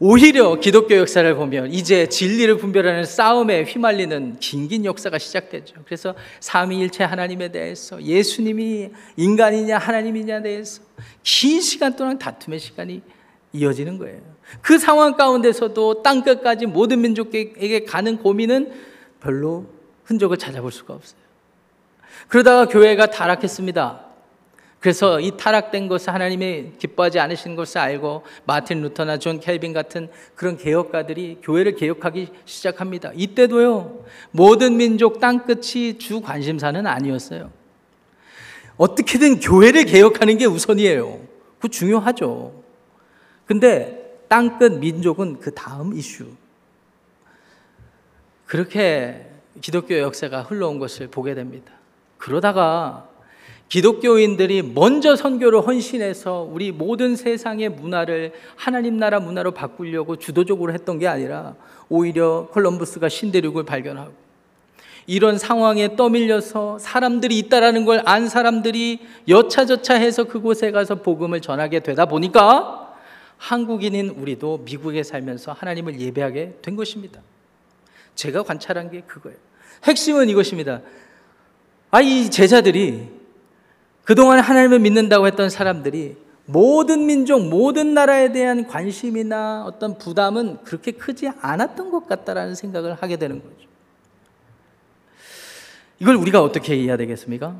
오히려 0.02 0.56
기독교 0.56 0.95
역사를 0.95 1.36
보면 1.36 1.74
이제 1.74 2.08
진리를 2.08 2.58
분별하는 2.58 3.04
싸움에 3.04 3.63
휘말리는 3.63 4.38
긴긴 4.39 4.86
역사가 4.86 5.17
시작되죠. 5.17 5.76
그래서 5.84 6.15
삼위일체 6.39 7.04
하나님에 7.04 7.50
대해서 7.50 8.02
예수님이 8.02 8.91
인간이냐 9.17 9.78
하나님이냐 9.78 10.41
대해서 10.41 10.82
긴 11.22 11.60
시간 11.60 11.98
동안 11.98 12.17
다툼의 12.17 12.60
시간이 12.60 13.02
이어지는 13.52 13.98
거예요. 13.98 14.22
그 14.62 14.78
상황 14.78 15.16
가운데서도 15.16 16.02
땅 16.04 16.24
끝까지 16.24 16.66
모든 16.66 17.02
민족에게 17.02 17.86
가는 17.86 18.18
고민은 18.18 18.72
별로 19.22 19.66
흔적을 20.06 20.38
찾아볼 20.38 20.72
수가 20.72 20.94
없어요. 20.94 21.20
그러다가 22.28 22.66
교회가 22.68 23.08
타락했습니다. 23.08 24.06
그래서 24.80 25.20
이 25.20 25.32
타락된 25.36 25.90
것을 25.90 26.14
하나님이 26.14 26.72
기뻐하지 26.80 27.20
않으신 27.20 27.56
것을 27.56 27.80
알고 27.80 28.24
마틴 28.46 28.82
루터나 28.82 29.18
존 29.18 29.40
칼빈 29.39 29.74
같은 29.74 30.10
그런 30.36 30.58
개혁가들이 30.58 31.40
교회를 31.44 31.76
개혁하기 31.76 32.30
시작합니다. 32.46 33.12
이때도요, 33.14 34.06
모든 34.32 34.78
민족 34.78 35.20
땅끝이 35.20 35.98
주 35.98 36.22
관심사는 36.22 36.88
아니었어요. 36.88 37.52
어떻게든 38.78 39.42
교회를 39.42 39.84
개혁하는 39.84 40.38
게 40.38 40.46
우선이에요. 40.46 41.20
그 41.60 41.68
중요하죠. 41.68 42.64
근데 43.46 43.99
땅끝 44.30 44.80
민족은 44.80 45.39
그 45.39 45.54
다음 45.54 45.94
이슈. 45.94 46.26
그렇게 48.46 49.28
기독교 49.62 49.98
역사가 50.00 50.44
흘러온 50.44 50.80
것을 50.80 51.08
보게 51.08 51.34
됩니다. 51.36 51.74
그러다가 52.18 53.08
기독교인들이 53.70 54.63
먼저 54.63 55.15
선교를 55.15 55.62
헌신해서 55.62 56.50
우리 56.52 56.72
모든 56.72 57.15
세상의 57.15 57.70
문화를 57.70 58.34
하나님 58.56 58.98
나라 58.98 59.20
문화로 59.20 59.52
바꾸려고 59.52 60.15
주도적으로 60.15 60.74
했던 60.74 60.98
게 60.98 61.08
아니라 61.08 61.56
오히려 61.88 62.48
콜럼부스가 62.52 63.10
신대륙을 63.10 63.65
발견하고 63.65 64.12
이런 65.06 65.38
상황에 65.38 65.96
떠밀려서 65.96 66.80
사람들이 66.80 67.38
있다라는 67.39 67.86
걸 67.86 68.02
안 68.06 68.28
사람들이 68.28 69.00
여차저차 69.28 69.96
해서 69.96 70.24
그곳에 70.24 70.72
가서 70.72 70.96
복음을 70.96 71.42
전하게 71.42 71.80
되다 71.82 72.06
보니까 72.06 72.88
한국인인 73.39 74.10
우리도 74.10 74.60
미국에 74.65 75.02
살면서 75.02 75.54
하나님을 75.54 75.99
예배하게 75.99 76.60
된 76.62 76.75
것입니다. 76.75 77.21
제가 78.13 78.43
관찰한 78.43 78.91
게 78.91 79.02
그거예요. 79.02 79.38
핵심은 79.86 80.30
이것입니다. 80.30 80.82
아, 81.89 82.02
이 82.02 82.30
제자들이 82.30 83.10
그동안 84.04 84.39
하나님을 84.39 84.80
믿는다고 84.80 85.25
했던 85.25 85.49
사람들이 85.49 86.17
모든 86.45 87.06
민족, 87.06 87.47
모든 87.47 87.93
나라에 87.93 88.32
대한 88.34 88.67
관심이나 88.67 89.63
어떤 89.65 89.97
부담은 89.97 90.63
그렇게 90.63 90.91
크지 90.91 91.30
않았던 91.39 91.91
것 91.91 92.08
같다라는 92.08 92.56
생각을 92.56 92.95
하게 92.95 93.17
되는 93.17 93.41
거죠. 93.41 93.69
이걸 95.99 96.15
우리가 96.15 96.41
어떻게 96.43 96.75
이해해야 96.75 96.97
되겠습니까? 96.97 97.56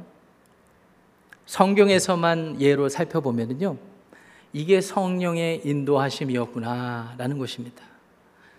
성경에서만 1.46 2.60
예로 2.60 2.90
살펴보면요. 2.90 3.89
이게 4.54 4.82
성령의 4.82 5.62
인도하심이었구나 5.64 7.16
라는 7.18 7.38
것입니다. 7.38 7.84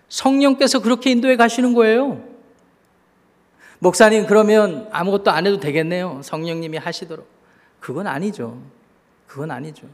성령께서 0.09 0.79
그렇게 0.79 1.11
인도해 1.11 1.35
가시는 1.35 1.73
거예요. 1.73 2.23
목사님, 3.79 4.27
그러면 4.27 4.87
아무것도 4.91 5.31
안 5.31 5.47
해도 5.47 5.59
되겠네요. 5.59 6.21
성령님이 6.23 6.77
하시도록. 6.77 7.27
그건 7.79 8.07
아니죠. 8.07 8.61
그건 9.25 9.51
아니죠. 9.51 9.87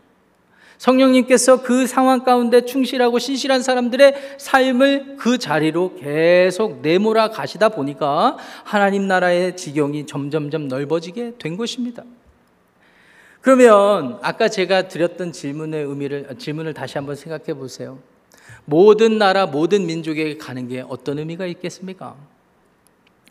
성령님께서 0.77 1.63
그 1.63 1.88
상황 1.88 2.23
가운데 2.23 2.65
충실하고 2.65 3.17
신실한 3.17 3.63
사람들의 3.63 4.38
삶을 4.38 5.15
그 5.17 5.38
자리로 5.38 5.95
계속 5.95 6.81
내몰아 6.81 7.29
가시다 7.29 7.69
보니까 7.69 8.38
하나님 8.63 9.07
나라의 9.07 9.55
지경이 9.57 10.05
점점점 10.05 10.67
넓어지게 10.67 11.33
된 11.39 11.57
것입니다. 11.57 12.03
그러면 13.41 14.19
아까 14.21 14.50
제가 14.50 14.88
드렸던 14.88 15.32
질문의 15.32 15.84
의미를 15.84 16.28
질문을 16.38 16.73
다시 16.73 16.97
한번 16.97 17.15
생각해 17.15 17.54
보세요. 17.54 18.00
모든 18.65 19.17
나라 19.17 19.45
모든 19.45 19.86
민족에게 19.86 20.38
가는 20.38 20.67
게 20.67 20.84
어떤 20.88 21.19
의미가 21.19 21.45
있겠습니까? 21.45 22.15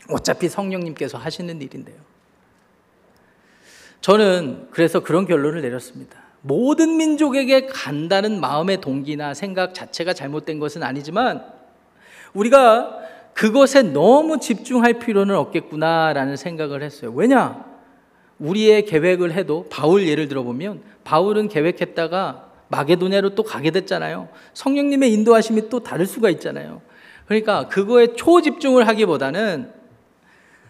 어차피 0.09 0.49
성령님께서 0.49 1.17
하시는 1.17 1.61
일인데요. 1.61 1.97
저는 4.01 4.69
그래서 4.71 5.01
그런 5.01 5.27
결론을 5.27 5.61
내렸습니다. 5.61 6.17
모든 6.41 6.97
민족에게 6.97 7.65
간다는 7.65 8.39
마음의 8.39 8.79
동기나 8.81 9.33
생각 9.33 9.73
자체가 9.73 10.13
잘못된 10.13 10.59
것은 10.59 10.81
아니지만 10.81 11.43
우리가 12.33 12.99
그것에 13.33 13.83
너무 13.83 14.39
집중할 14.39 14.93
필요는 14.93 15.35
없겠구나라는 15.35 16.37
생각을 16.37 16.81
했어요. 16.81 17.11
왜냐? 17.11 17.66
우리의 18.39 18.85
계획을 18.85 19.33
해도 19.33 19.65
바울 19.69 20.07
예를 20.07 20.27
들어보면 20.27 20.81
바울은 21.03 21.47
계획했다가 21.47 22.47
마게도냐로 22.69 23.35
또 23.35 23.43
가게 23.43 23.71
됐잖아요. 23.71 24.29
성령님의 24.53 25.13
인도하심이 25.13 25.69
또 25.69 25.79
다를 25.79 26.05
수가 26.05 26.29
있잖아요. 26.31 26.81
그러니까 27.25 27.67
그거에 27.67 28.13
초집중을 28.13 28.87
하기보다는 28.87 29.71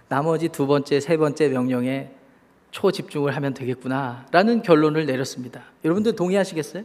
나머지 0.07 0.49
두 0.49 0.67
번째, 0.67 0.99
세 0.99 1.17
번째 1.17 1.49
명령에 1.49 2.11
초집중을 2.71 3.35
하면 3.35 3.53
되겠구나라는 3.53 4.61
결론을 4.61 5.05
내렸습니다. 5.05 5.63
여러분들 5.83 6.15
동의하시겠어요? 6.15 6.83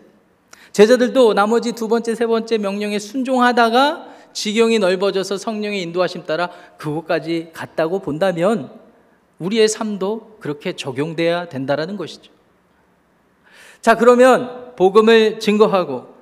제자들도 0.72 1.34
나머지 1.34 1.72
두 1.72 1.88
번째, 1.88 2.14
세 2.14 2.26
번째 2.26 2.58
명령에 2.58 2.98
순종하다가 2.98 4.08
지경이 4.32 4.78
넓어져서 4.78 5.36
성령의 5.36 5.82
인도하심 5.82 6.24
따라 6.24 6.50
그곳까지 6.78 7.50
갔다고 7.52 7.98
본다면 7.98 8.81
우리의 9.38 9.68
삶도 9.68 10.38
그렇게 10.40 10.74
적용돼야 10.74 11.48
된다라는 11.48 11.96
것이죠. 11.96 12.32
자, 13.80 13.96
그러면 13.96 14.74
복음을 14.76 15.40
증거하고 15.40 16.12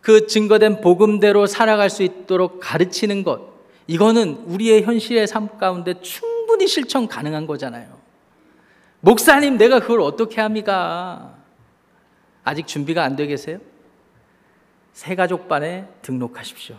그 0.00 0.26
증거된 0.26 0.80
복음대로 0.80 1.46
살아갈 1.46 1.90
수 1.90 2.02
있도록 2.02 2.60
가르치는 2.60 3.22
것, 3.22 3.50
이거는 3.86 4.44
우리의 4.46 4.82
현실의 4.82 5.26
삶 5.26 5.58
가운데 5.58 6.00
충분히 6.00 6.66
실천 6.66 7.08
가능한 7.08 7.46
거잖아요. 7.46 7.98
목사님, 9.00 9.56
내가 9.56 9.80
그걸 9.80 10.00
어떻게 10.00 10.40
합니까? 10.40 11.36
아직 12.44 12.66
준비가 12.66 13.02
안 13.04 13.16
되 13.16 13.26
계세요? 13.26 13.58
새가족반에 14.92 15.86
등록하십시오. 16.02 16.76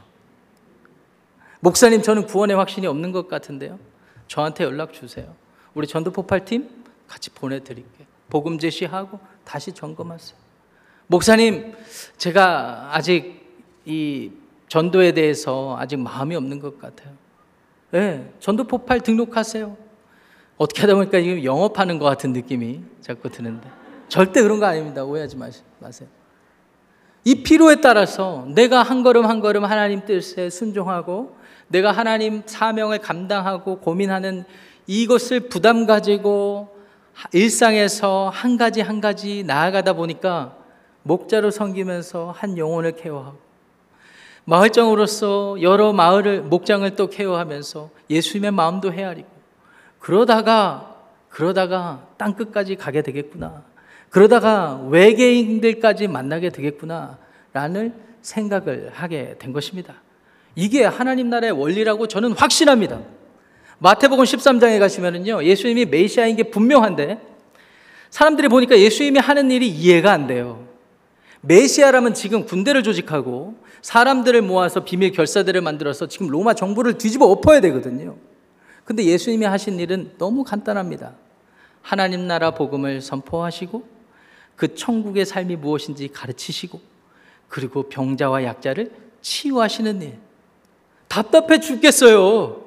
목사님, 1.60 2.02
저는 2.02 2.26
구원의 2.26 2.56
확신이 2.56 2.88
없는 2.88 3.12
것 3.12 3.28
같은데요. 3.28 3.80
저한테 4.28 4.64
연락 4.64 4.94
주세요. 4.94 5.36
우리 5.74 5.88
전도 5.88 6.12
폭발팀 6.12 6.70
같이 7.08 7.30
보내드릴게요. 7.30 8.08
복음 8.30 8.58
제시하고 8.58 9.20
다시 9.44 9.72
점검하세요. 9.72 10.40
목사님, 11.08 11.74
제가 12.18 12.92
아직 12.94 13.42
이 13.86 14.32
전도에 14.70 15.12
대해서 15.12 15.76
아직 15.78 15.98
마음이 15.98 16.36
없는 16.36 16.60
것 16.60 16.80
같아요. 16.80 17.14
네, 17.92 18.34
전도 18.40 18.64
폭발 18.64 19.02
등록하세요. 19.02 19.76
어떻게 20.58 20.82
하다 20.82 20.96
보니까 20.96 21.20
지금 21.20 21.44
영업하는 21.44 22.00
것 22.00 22.06
같은 22.06 22.32
느낌이 22.32 22.82
자꾸 23.02 23.30
드는데 23.30 23.70
절대 24.08 24.42
그런 24.42 24.60
거 24.60 24.66
아닙니다. 24.66 25.04
오해하지 25.04 25.36
마세요. 25.80 26.08
이 27.24 27.44
필요에 27.44 27.82
따라서 27.82 28.46
내가 28.48 28.82
한 28.82 29.04
걸음 29.04 29.26
한 29.26 29.42
걸음 29.42 29.66
하나님 29.66 30.06
뜻에 30.06 30.50
순종하고 30.50 31.36
내가 31.68 31.92
하나님 31.92 32.44
사명을 32.46 33.00
감당하고 33.00 33.80
고민하는 33.80 34.46
이것을 34.92 35.48
부담 35.48 35.86
가지고 35.86 36.76
일상에서 37.32 38.30
한 38.34 38.58
가지 38.58 38.82
한 38.82 39.00
가지 39.00 39.42
나아가다 39.44 39.94
보니까 39.94 40.58
목자로 41.04 41.50
섬기면서 41.50 42.34
한 42.36 42.58
영혼을 42.58 42.92
케어하고 42.98 43.40
마을장으로서 44.44 45.62
여러 45.62 45.94
마을을 45.94 46.42
목장을 46.42 46.94
또 46.98 47.08
케어하면서 47.08 47.90
예수님의 48.10 48.52
마음도 48.52 48.92
헤아리고 48.92 49.30
그러다가 50.00 50.98
그러다가 51.30 52.06
땅 52.18 52.36
끝까지 52.36 52.76
가게 52.76 53.02
되겠구나. 53.02 53.64
그러다가 54.10 54.82
외계인들까지 54.90 56.10
만나게 56.10 56.50
되겠구나. 56.50 57.18
라는 57.54 57.94
생각을 58.22 58.92
하게 58.94 59.36
된 59.40 59.54
것입니다. 59.54 59.94
이게 60.56 60.84
하나님 60.84 61.30
나라의 61.30 61.54
원리라고 61.54 62.08
저는 62.08 62.34
확신합니다. 62.34 63.00
마태복음 63.84 64.24
13장에 64.24 64.78
가시면은요, 64.78 65.44
예수님이 65.44 65.86
메시아인 65.86 66.36
게 66.36 66.44
분명한데, 66.44 67.20
사람들이 68.12 68.48
보니까 68.48 68.78
예수님이 68.78 69.18
하는 69.18 69.50
일이 69.50 69.68
이해가 69.68 70.12
안 70.12 70.28
돼요. 70.28 70.68
메시아라면 71.42 72.14
지금 72.14 72.46
군대를 72.46 72.84
조직하고, 72.84 73.56
사람들을 73.82 74.40
모아서 74.44 74.84
비밀 74.84 75.12
결사대를 75.12 75.62
만들어서 75.62 76.08
지금 76.08 76.28
로마 76.28 76.54
정부를 76.54 77.00
뒤집어 77.00 77.26
엎어야 77.26 77.60
되거든요. 77.62 78.18
근데 78.86 79.04
예수님이 79.04 79.48
하신 79.48 79.80
일은 79.80 80.12
너무 80.20 80.44
간단합니다. 80.44 81.14
하나님 81.82 82.28
나라 82.28 82.52
복음을 82.52 83.02
선포하시고 83.02 83.84
그 84.56 84.76
천국의 84.76 85.26
삶이 85.26 85.56
무엇인지 85.56 86.10
가르치시고 86.10 86.80
그리고 87.48 87.90
병자와 87.90 88.44
약자를 88.44 88.92
치유하시는 89.24 90.04
일. 90.04 90.20
답답해 91.08 91.60
죽겠어요. 91.60 92.61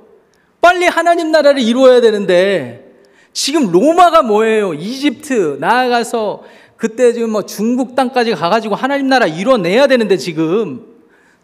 빨리 0.64 0.86
하나님 0.86 1.30
나라를 1.30 1.60
이루어야 1.60 2.00
되는데 2.00 2.90
지금 3.34 3.70
로마가 3.70 4.22
뭐예요? 4.22 4.72
이집트 4.72 5.58
나아가서 5.60 6.42
그때 6.78 7.12
지금 7.12 7.32
뭐 7.32 7.42
중국 7.44 7.94
땅까지 7.94 8.34
가가지고 8.34 8.74
하나님 8.74 9.08
나라 9.08 9.26
이뤄내야 9.26 9.88
되는데 9.88 10.16
지금 10.16 10.86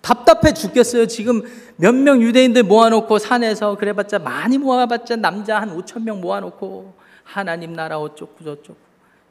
답답해 0.01 0.55
죽겠어요. 0.55 1.07
지금 1.07 1.43
몇 1.77 1.95
명 1.95 2.23
유대인들 2.23 2.63
모아놓고 2.63 3.19
산에서 3.19 3.77
그래봤자 3.77 4.21
많이 4.21 4.57
모아봤자 4.57 5.17
남자 5.17 5.61
한 5.61 5.77
5천 5.77 6.03
명 6.05 6.23
모아놓고 6.23 6.95
하나님 7.23 7.75
나라 7.75 7.99
어쩌고 7.99 8.43
저쩌고 8.43 8.79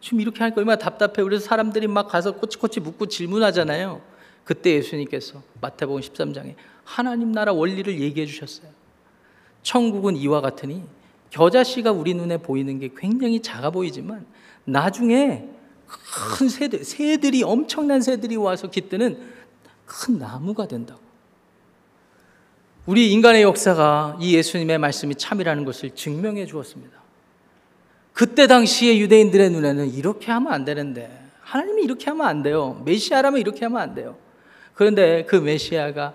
지금 0.02 0.22
이렇게 0.22 0.38
하니까 0.42 0.60
얼마나 0.62 0.78
답답해. 0.78 1.24
그래서 1.24 1.48
사람들이 1.48 1.88
막 1.88 2.08
가서 2.08 2.34
꼬치꼬치 2.34 2.80
묻고 2.82 3.08
질문하잖아요. 3.08 4.02
그때 4.44 4.70
예수님께서 4.76 5.42
마태복음 5.60 6.00
13장에 6.02 6.54
하나님 6.84 7.32
나라 7.32 7.54
원리를 7.54 8.00
얘기해 8.00 8.28
주셨어요. 8.28 8.79
천국은 9.64 10.16
이와 10.16 10.42
같으니 10.42 10.84
겨자씨가 11.32 11.92
우리 11.92 12.14
눈에 12.14 12.38
보이는 12.38 12.80
게 12.80 12.90
굉장히 12.98 13.42
작아 13.42 13.70
보이지만 13.70 14.26
나중에 14.66 15.48
큰 16.38 16.50
새들, 16.50 16.84
새들이 16.84 17.44
엄청난 17.44 18.02
새들이 18.02 18.36
와서 18.36 18.70
깃드는 18.70 19.20
큰 19.86 20.20
나무가 20.20 20.68
된다고. 20.68 21.02
우리 22.86 23.12
인간의 23.12 23.44
역사가 23.44 24.18
이 24.20 24.36
예수님의 24.36 24.78
말씀이 24.80 25.16
참이라는 25.16 25.66
것을 25.66 25.92
증명해 25.92 26.46
주었습니다. 26.46 26.98
그때 28.14 28.48
당시에 28.48 28.98
유대인들의 29.00 29.52
눈에는 29.52 29.94
이렇게 29.94 30.32
하면 30.32 30.52
안 30.52 30.66
되는데 30.66 31.20
하나님이 31.42 31.84
이렇게 31.84 32.10
하면 32.10 32.28
안 32.28 32.44
돼요. 32.44 32.82
메시아라면 32.86 33.40
이렇게 33.40 33.66
하면 33.66 33.82
안 33.82 33.96
돼요. 33.96 34.18
그런데 34.74 35.26
그 35.26 35.36
메시아가 35.36 36.14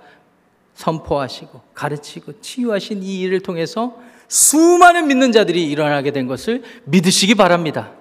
선포하시고 0.74 1.60
가르치고 1.74 2.40
치유하신 2.40 3.02
이 3.02 3.20
일을 3.20 3.40
통해서 3.40 3.96
수많은 4.28 5.06
믿는 5.08 5.32
자들이 5.32 5.68
일어나게 5.70 6.10
된 6.10 6.26
것을 6.26 6.62
믿으시기 6.84 7.34
바랍니다. 7.34 7.92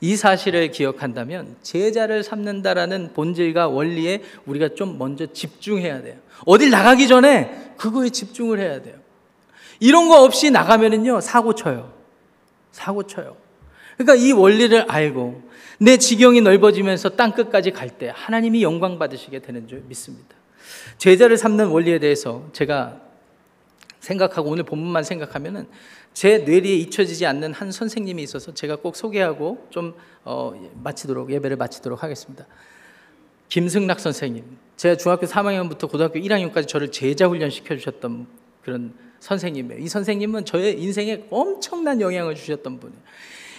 이 0.00 0.16
사실을 0.16 0.70
기억한다면 0.70 1.56
제자를 1.62 2.22
삼는다라는 2.22 3.12
본질과 3.14 3.68
원리에 3.68 4.22
우리가 4.44 4.70
좀 4.74 4.98
먼저 4.98 5.26
집중해야 5.26 6.02
돼요. 6.02 6.16
어딜 6.46 6.70
나가기 6.70 7.08
전에 7.08 7.72
그거에 7.76 8.10
집중을 8.10 8.58
해야 8.58 8.82
돼요. 8.82 8.96
이런 9.80 10.08
거 10.08 10.22
없이 10.22 10.50
나가면은요, 10.50 11.20
사고 11.20 11.54
쳐요. 11.54 11.92
사고 12.70 13.04
쳐요. 13.04 13.36
그러니까 13.96 14.14
이 14.14 14.32
원리를 14.32 14.90
알고 14.90 15.42
내 15.78 15.96
지경이 15.96 16.40
넓어지면서 16.40 17.10
땅 17.10 17.32
끝까지 17.32 17.70
갈 17.70 17.88
때 17.90 18.12
하나님이 18.14 18.62
영광 18.62 18.98
받으시게 18.98 19.38
되는 19.40 19.68
줄 19.68 19.84
믿습니다. 19.86 20.34
제자를 20.98 21.36
삼는 21.36 21.68
원리에 21.68 21.98
대해서 21.98 22.48
제가 22.52 23.00
생각하고 24.00 24.50
오늘 24.50 24.64
본문만 24.64 25.02
생각하면은 25.02 25.66
제 26.12 26.38
뇌리에 26.38 26.76
잊혀지지 26.76 27.26
않는 27.26 27.52
한 27.52 27.72
선생님이 27.72 28.22
있어서 28.22 28.54
제가 28.54 28.76
꼭 28.76 28.96
소개하고 28.96 29.66
좀 29.70 29.94
어, 30.24 30.52
마치도록 30.82 31.32
예배를 31.32 31.56
마치도록 31.56 32.02
하겠습니다. 32.02 32.46
김승락 33.48 34.00
선생님. 34.00 34.44
제가 34.76 34.96
중학교 34.96 35.26
3학년부터 35.26 35.90
고등학교 35.90 36.18
1학년까지 36.18 36.68
저를 36.68 36.90
제자 36.90 37.28
훈련 37.28 37.50
시켜 37.50 37.76
주셨던 37.76 38.26
그런 38.62 38.94
선생님이에요. 39.20 39.82
이 39.82 39.88
선생님은 39.88 40.44
저의 40.44 40.80
인생에 40.80 41.24
엄청난 41.30 42.00
영향을 42.00 42.34
주셨던 42.34 42.80
분이에요. 42.80 43.02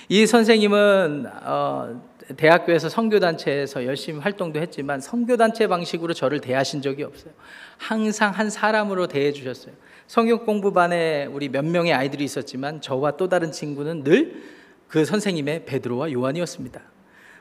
이 0.09 0.25
선생님은 0.25 1.25
어, 1.43 2.01
대학교에서 2.37 2.89
선교단체에서 2.89 3.85
열심히 3.85 4.19
활동도 4.19 4.59
했지만 4.59 4.99
선교단체 4.99 5.67
방식으로 5.67 6.13
저를 6.13 6.39
대하신 6.41 6.81
적이 6.81 7.03
없어요. 7.03 7.33
항상 7.77 8.31
한 8.31 8.49
사람으로 8.49 9.07
대해 9.07 9.31
주셨어요. 9.31 9.73
성경 10.07 10.45
공부반에 10.45 11.25
우리 11.25 11.49
몇 11.49 11.65
명의 11.65 11.93
아이들이 11.93 12.23
있었지만 12.23 12.81
저와 12.81 13.17
또 13.17 13.29
다른 13.29 13.51
친구는 13.51 14.03
늘 14.03 14.55
그 14.87 15.05
선생님의 15.05 15.65
베드로와 15.65 16.11
요한이었습니다. 16.11 16.81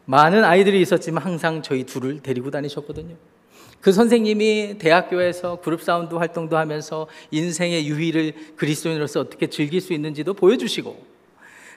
많은 0.06 0.44
아이들이 0.44 0.80
있었지만 0.80 1.22
항상 1.22 1.62
저희 1.62 1.84
둘을 1.84 2.20
데리고 2.20 2.50
다니셨거든요. 2.50 3.14
그 3.80 3.92
선생님이 3.92 4.78
대학교에서 4.78 5.60
그룹 5.60 5.82
사운드 5.82 6.14
활동도 6.14 6.56
하면서 6.56 7.06
인생의 7.30 7.86
유희를 7.86 8.56
그리스도인으로서 8.56 9.20
어떻게 9.20 9.46
즐길 9.46 9.80
수 9.80 9.92
있는지도 9.92 10.34
보여주시고 10.34 11.13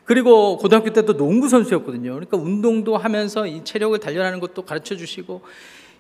그리고 0.08 0.58
고등학교 0.58 0.92
때도 0.92 1.18
농구 1.18 1.50
선수였거든요. 1.50 2.12
그러니까 2.12 2.38
운동도 2.38 2.98
하면서 2.98 3.46
이 3.46 3.64
체력을 3.66 4.00
단련하는 4.00 4.40
것도 4.40 4.64
가르쳐 4.64 4.96
주시고 4.96 5.42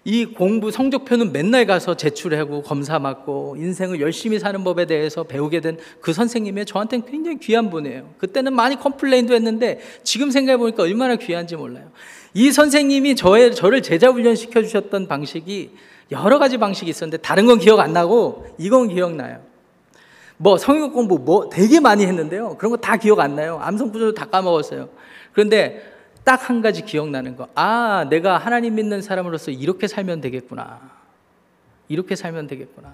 이 0.05 0.26
공부 0.26 0.72
성적표는 0.72 1.34
맨날 1.34 1.66
가서 1.66 1.97
제출하고 1.97 2.62
검사 2.62 2.97
받고 2.99 3.58
인생을 3.58 3.99
열심히 3.99 4.39
사는 4.39 4.64
법에 4.64 4.86
대해서 4.86 5.24
배우게 5.24 5.60
된 5.60 5.78
그 5.99 6.14
선생님이 6.14 6.66
저한테는 6.66 7.05
굉장히 7.05 7.38
귀한 7.39 7.70
분이에요. 7.70 8.14
그때는 8.18 8.53
많이 8.53 8.78
complain도 8.78 9.34
했는데 9.34 9.82
지금 10.03 10.32
생각해 10.32 10.55
보니까 10.55 10.84
얼마나 10.84 11.18
귀한지 11.18 11.58
몰라요. 11.58 11.91
이 12.34 12.49
선생님이 12.53 13.18
저의 13.18 13.53
저를 13.53 13.82
제자 13.82 14.10
훈련 14.10 14.36
시켜 14.36 14.62
주셨던 14.62 15.10
방식이 15.10 15.72
여러 16.12 16.39
가지 16.39 16.58
방식이 16.58 16.89
있었는데 16.89 17.18
다른 17.18 17.45
건 17.45 17.60
기억 17.60 17.82
안 17.82 17.91
나고 17.91 18.45
이건 18.58 18.88
기억나요. 18.88 19.47
뭐 20.38 20.57
성경 20.57 20.91
공부 20.91 21.17
뭐 21.19 21.49
되게 21.49 21.79
많이 21.79 22.05
했는데요. 22.05 22.57
그런 22.57 22.71
거 22.71 22.77
다 22.77 22.97
기억 22.97 23.19
안 23.19 23.35
나요. 23.35 23.59
암송 23.61 23.91
구절도 23.91 24.13
다 24.13 24.25
까먹었어요. 24.25 24.89
그런데 25.33 25.93
딱 26.23 26.49
한 26.49 26.61
가지 26.61 26.83
기억나는 26.83 27.35
거. 27.38 27.47
아, 27.55 28.05
내가 28.09 28.38
하나님 28.38 28.75
믿는 28.75 29.01
사람으로서 29.01 29.49
이렇게 29.51 29.88
살면 29.88 30.21
되겠구나. 30.21 30.79
이렇게 31.88 32.15
살면 32.15 32.47
되겠구나. 32.47 32.93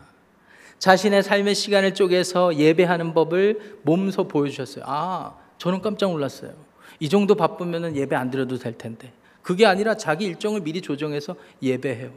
자신의 0.78 1.24
삶의 1.24 1.56
시간을 1.56 1.96
쪼개서 1.96 2.56
예배하는 2.58 3.14
법을 3.14 3.80
몸소 3.84 4.28
보여주셨어요. 4.28 4.84
아, 4.88 5.34
저는 5.58 5.82
깜짝 5.82 6.12
놀랐어요. 6.12 6.52
이 7.00 7.10
정도 7.10 7.36
바쁘면 7.36 7.96
예배 7.96 8.16
안 8.16 8.30
드려도 8.30 8.58
될 8.58 8.78
텐데. 8.78 9.12
그게 9.42 9.66
아니라 9.66 9.96
자기 9.98 10.26
일정을 10.26 10.62
미리 10.62 10.82
조정해서 10.82 11.36
예배해요. 11.62 12.12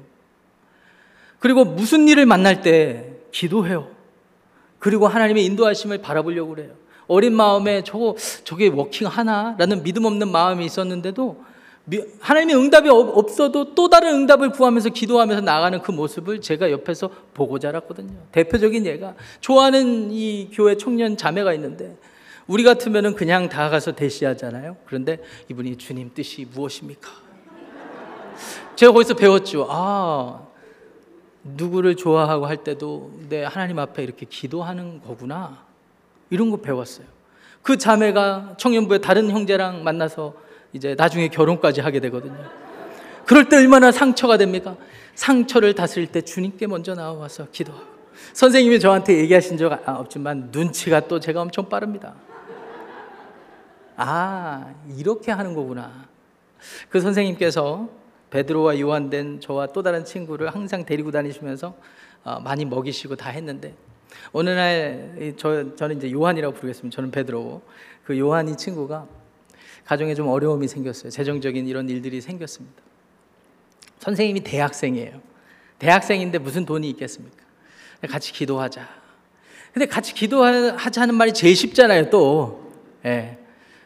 그리고 1.39 1.65
무슨 1.65 2.09
일을 2.09 2.27
만날 2.27 2.61
때 2.63 3.13
기도해요. 3.33 3.89
그리고 4.79 5.07
하나님의 5.07 5.45
인도하심을 5.45 5.99
바라보려고 5.99 6.55
그래요. 6.55 6.71
어린 7.07 7.35
마음에 7.35 7.83
저거 7.85 8.17
저게 8.45 8.69
워킹 8.69 9.07
하나라는 9.07 9.83
믿음 9.83 10.05
없는 10.05 10.31
마음이 10.31 10.65
있었는데도 10.65 11.45
하나님의 12.21 12.57
응답이 12.57 12.89
없어도 12.89 13.75
또 13.75 13.89
다른 13.89 14.15
응답을 14.15 14.51
구하면서 14.51 14.89
기도하면서 14.89 15.43
나가는 15.43 15.81
그 15.83 15.93
모습을 15.93 16.41
제가 16.41 16.73
옆에서 16.73 17.09
보고 17.33 17.61
자랐거든요. 17.61 18.13
대표적인 18.33 18.87
예가 18.87 19.15
좋아하는 19.41 20.11
이 20.11 20.51
교회 20.53 20.77
청년 20.77 21.17
자매가 21.17 21.55
있는데 21.55 21.97
우리 22.49 22.65
같으면은 22.65 23.15
그냥 23.15 23.49
다가가서 23.49 23.93
대시하잖아요. 23.93 24.77
그런데 24.85 25.21
이분이 25.49 25.77
주님 25.77 26.11
뜻이 26.13 26.47
무엇입니까? 26.53 27.09
제가 28.75 28.93
거기서 28.93 29.15
배웠죠. 29.15 29.67
아, 29.71 30.46
누구를 31.55 31.97
좋아하고 31.97 32.47
할 32.47 32.59
때도 32.59 33.13
내 33.29 33.45
하나님 33.45 33.79
앞에 33.79 34.03
이렇게 34.03 34.27
기도하는 34.27 35.01
거구나. 35.01 35.65
이런 36.31 36.51
거 36.51 36.57
배웠어요. 36.59 37.07
그 37.63 37.79
자매가 37.79 38.57
청년부의 38.59 39.01
다른 39.01 39.31
형제랑 39.31 39.85
만나서 39.85 40.35
이제 40.73 40.95
나중에 40.97 41.29
결혼까지 41.29 41.81
하게 41.81 42.01
되거든요. 42.01 42.37
그럴 43.25 43.49
때 43.49 43.57
얼마나 43.57 43.91
상처가 43.91 44.37
됩니까? 44.37 44.77
상처를 45.15 45.75
다스릴 45.75 46.09
때 46.09 46.21
주님께 46.21 46.67
먼저 46.67 46.95
나와서 46.95 47.47
기도하고. 47.51 47.97
선생님이 48.33 48.81
저한테 48.81 49.19
얘기하신 49.19 49.57
적 49.57 49.73
없지만 49.87 50.51
눈치가 50.53 51.01
또 51.01 51.21
제가 51.21 51.43
엄청 51.43 51.69
빠릅니다. 51.69 52.15
아, 53.97 54.75
이렇게 54.97 55.33
하는 55.33 55.55
거구나. 55.55 56.07
그 56.89 57.01
선생님께서 57.01 57.89
베드로와 58.31 58.79
요한된 58.81 59.41
저와 59.41 59.69
또 59.69 59.83
다른 59.83 60.05
친구를 60.05 60.55
항상 60.55 60.85
데리고 60.85 61.11
다니시면서 61.11 61.75
어, 62.25 62.41
많이 62.41 62.65
먹이시고 62.65 63.17
다 63.17 63.31
했는데 63.31 63.75
어느 64.33 64.51
날 64.51 65.35
저, 65.37 65.75
저는 65.77 65.99
이제 65.99 66.11
요한이라고 66.11 66.55
부르겠습니다. 66.55 66.95
저는 66.95 67.11
베드로. 67.11 67.63
그 68.05 68.19
요한이 68.19 68.57
친구가 68.57 69.07
가정에 69.85 70.15
좀 70.15 70.29
어려움이 70.29 70.69
생겼어요. 70.69 71.11
재정적인 71.11 71.67
이런 71.67 71.89
일들이 71.89 72.21
생겼습니다. 72.21 72.83
선생님이 74.01 74.41
대학생이에요. 74.41 75.21
대학생인데 75.79 76.39
무슨 76.39 76.65
돈이 76.65 76.89
있겠습니까? 76.91 77.37
같이 78.09 78.33
기도하자. 78.33 78.89
근데 79.73 79.87
같이 79.87 80.15
기도하자는 80.15 81.15
말이 81.15 81.33
제일 81.33 81.55
쉽잖아요, 81.55 82.11
또. 82.11 82.73
예. 83.05 83.39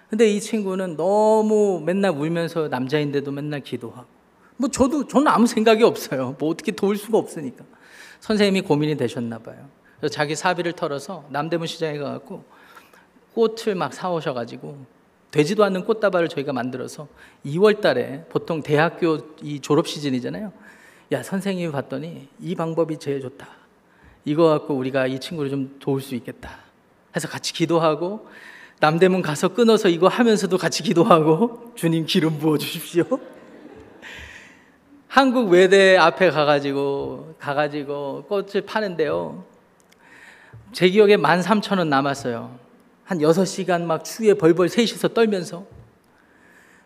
근데 0.09 0.29
이 0.29 0.41
친구는 0.41 0.97
너무 0.97 1.83
맨날 1.85 2.13
울면서 2.13 2.69
남자인데도 2.69 3.31
맨날 3.33 3.61
기도하고. 3.61 4.20
뭐 4.61 4.69
저도 4.69 5.09
저는 5.09 5.29
아무 5.29 5.47
생각이 5.47 5.83
없어요. 5.83 6.37
뭐 6.39 6.51
어떻게 6.51 6.71
도울 6.71 6.99
수가 6.99 7.17
없으니까. 7.17 7.65
선생님이 8.21 8.61
고민이 8.61 8.99
되셨나 8.99 9.39
봐요. 9.39 9.57
그래서 9.99 10.13
자기 10.13 10.37
사비를 10.37 10.75
털어서 10.75 11.25
남대문 11.31 11.67
시장에 11.67 11.97
가갖고 11.97 12.45
꽃을 13.35 13.75
막 13.75 13.95
사오셔가지고 13.95 14.85
되지도 15.31 15.65
않는 15.65 15.85
꽃다발을 15.87 16.29
저희가 16.29 16.53
만들어서 16.53 17.09
2월 17.47 17.81
달에 17.81 18.25
보통 18.29 18.63
대학교 18.63 19.19
이 19.41 19.61
졸업 19.61 19.89
시즌이잖아요. 19.89 20.53
야, 21.13 21.23
선생님이 21.23 21.73
봤더니 21.73 22.29
이 22.41 22.55
방법이 22.55 22.99
제일 22.99 23.23
좋다. 23.23 23.49
이거 24.27 24.49
갖고 24.49 24.75
우리가 24.75 25.07
이 25.07 25.19
친구를 25.19 25.51
좀 25.51 25.77
도울 25.81 26.03
수 26.03 26.15
있겠다. 26.15 26.59
해서 27.17 27.29
같이 27.29 27.55
기도하고 27.55 28.29
남대문 28.81 29.23
가서 29.23 29.49
끊어서 29.49 29.89
이거 29.89 30.09
하면서도 30.09 30.59
같이 30.59 30.83
기도하고 30.83 31.73
주님 31.77 32.05
기름 32.05 32.39
부어 32.39 32.59
주십시오. 32.59 33.05
한국 35.11 35.49
외대 35.49 35.97
앞에 35.97 36.31
가가지고 36.31 37.35
가가지고 37.41 38.27
꽃을 38.29 38.63
파는데요. 38.65 39.43
제 40.71 40.89
기억에 40.89 41.17
13,000원 41.17 41.89
남았어요. 41.89 42.57
한 43.03 43.19
6시간 43.19 43.83
막 43.83 44.05
추위에 44.05 44.35
벌벌 44.35 44.69
셋이서 44.69 45.09
떨면서. 45.09 45.65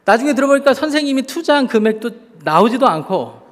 나중에 0.06 0.32
들어보니까 0.32 0.72
선생님이 0.72 1.24
투자한 1.24 1.66
금액도 1.66 2.10
나오지도 2.44 2.88
않고 2.88 3.42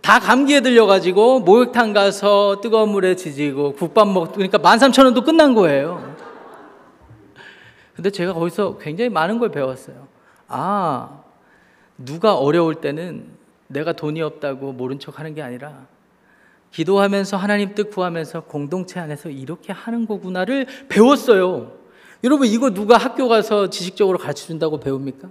다 0.00 0.20
감기에 0.20 0.60
들려가지고 0.60 1.40
목욕탕 1.40 1.92
가서 1.92 2.60
뜨거운 2.60 2.90
물에 2.90 3.16
지지고 3.16 3.72
국밥 3.72 4.06
먹, 4.06 4.32
그러니까 4.32 4.58
13,000원도 4.58 5.24
끝난 5.24 5.54
거예요. 5.54 6.14
근데 7.96 8.10
제가 8.10 8.32
거기서 8.32 8.78
굉장히 8.78 9.10
많은 9.10 9.40
걸 9.40 9.50
배웠어요. 9.50 10.06
아, 10.46 11.24
누가 11.98 12.36
어려울 12.36 12.76
때는 12.76 13.41
내가 13.72 13.92
돈이 13.92 14.20
없다고 14.22 14.72
모른 14.72 14.98
척 14.98 15.18
하는 15.18 15.34
게 15.34 15.42
아니라 15.42 15.86
기도하면서 16.70 17.36
하나님 17.36 17.74
뜻 17.74 17.90
구하면서 17.90 18.42
공동체 18.44 18.98
안에서 19.00 19.28
이렇게 19.28 19.72
하는 19.72 20.06
거구나를 20.06 20.66
배웠어요. 20.88 21.72
여러분 22.24 22.46
이거 22.46 22.70
누가 22.70 22.96
학교 22.96 23.28
가서 23.28 23.68
지식적으로 23.68 24.16
가르쳐 24.18 24.46
준다고 24.46 24.78
배웁니까? 24.80 25.28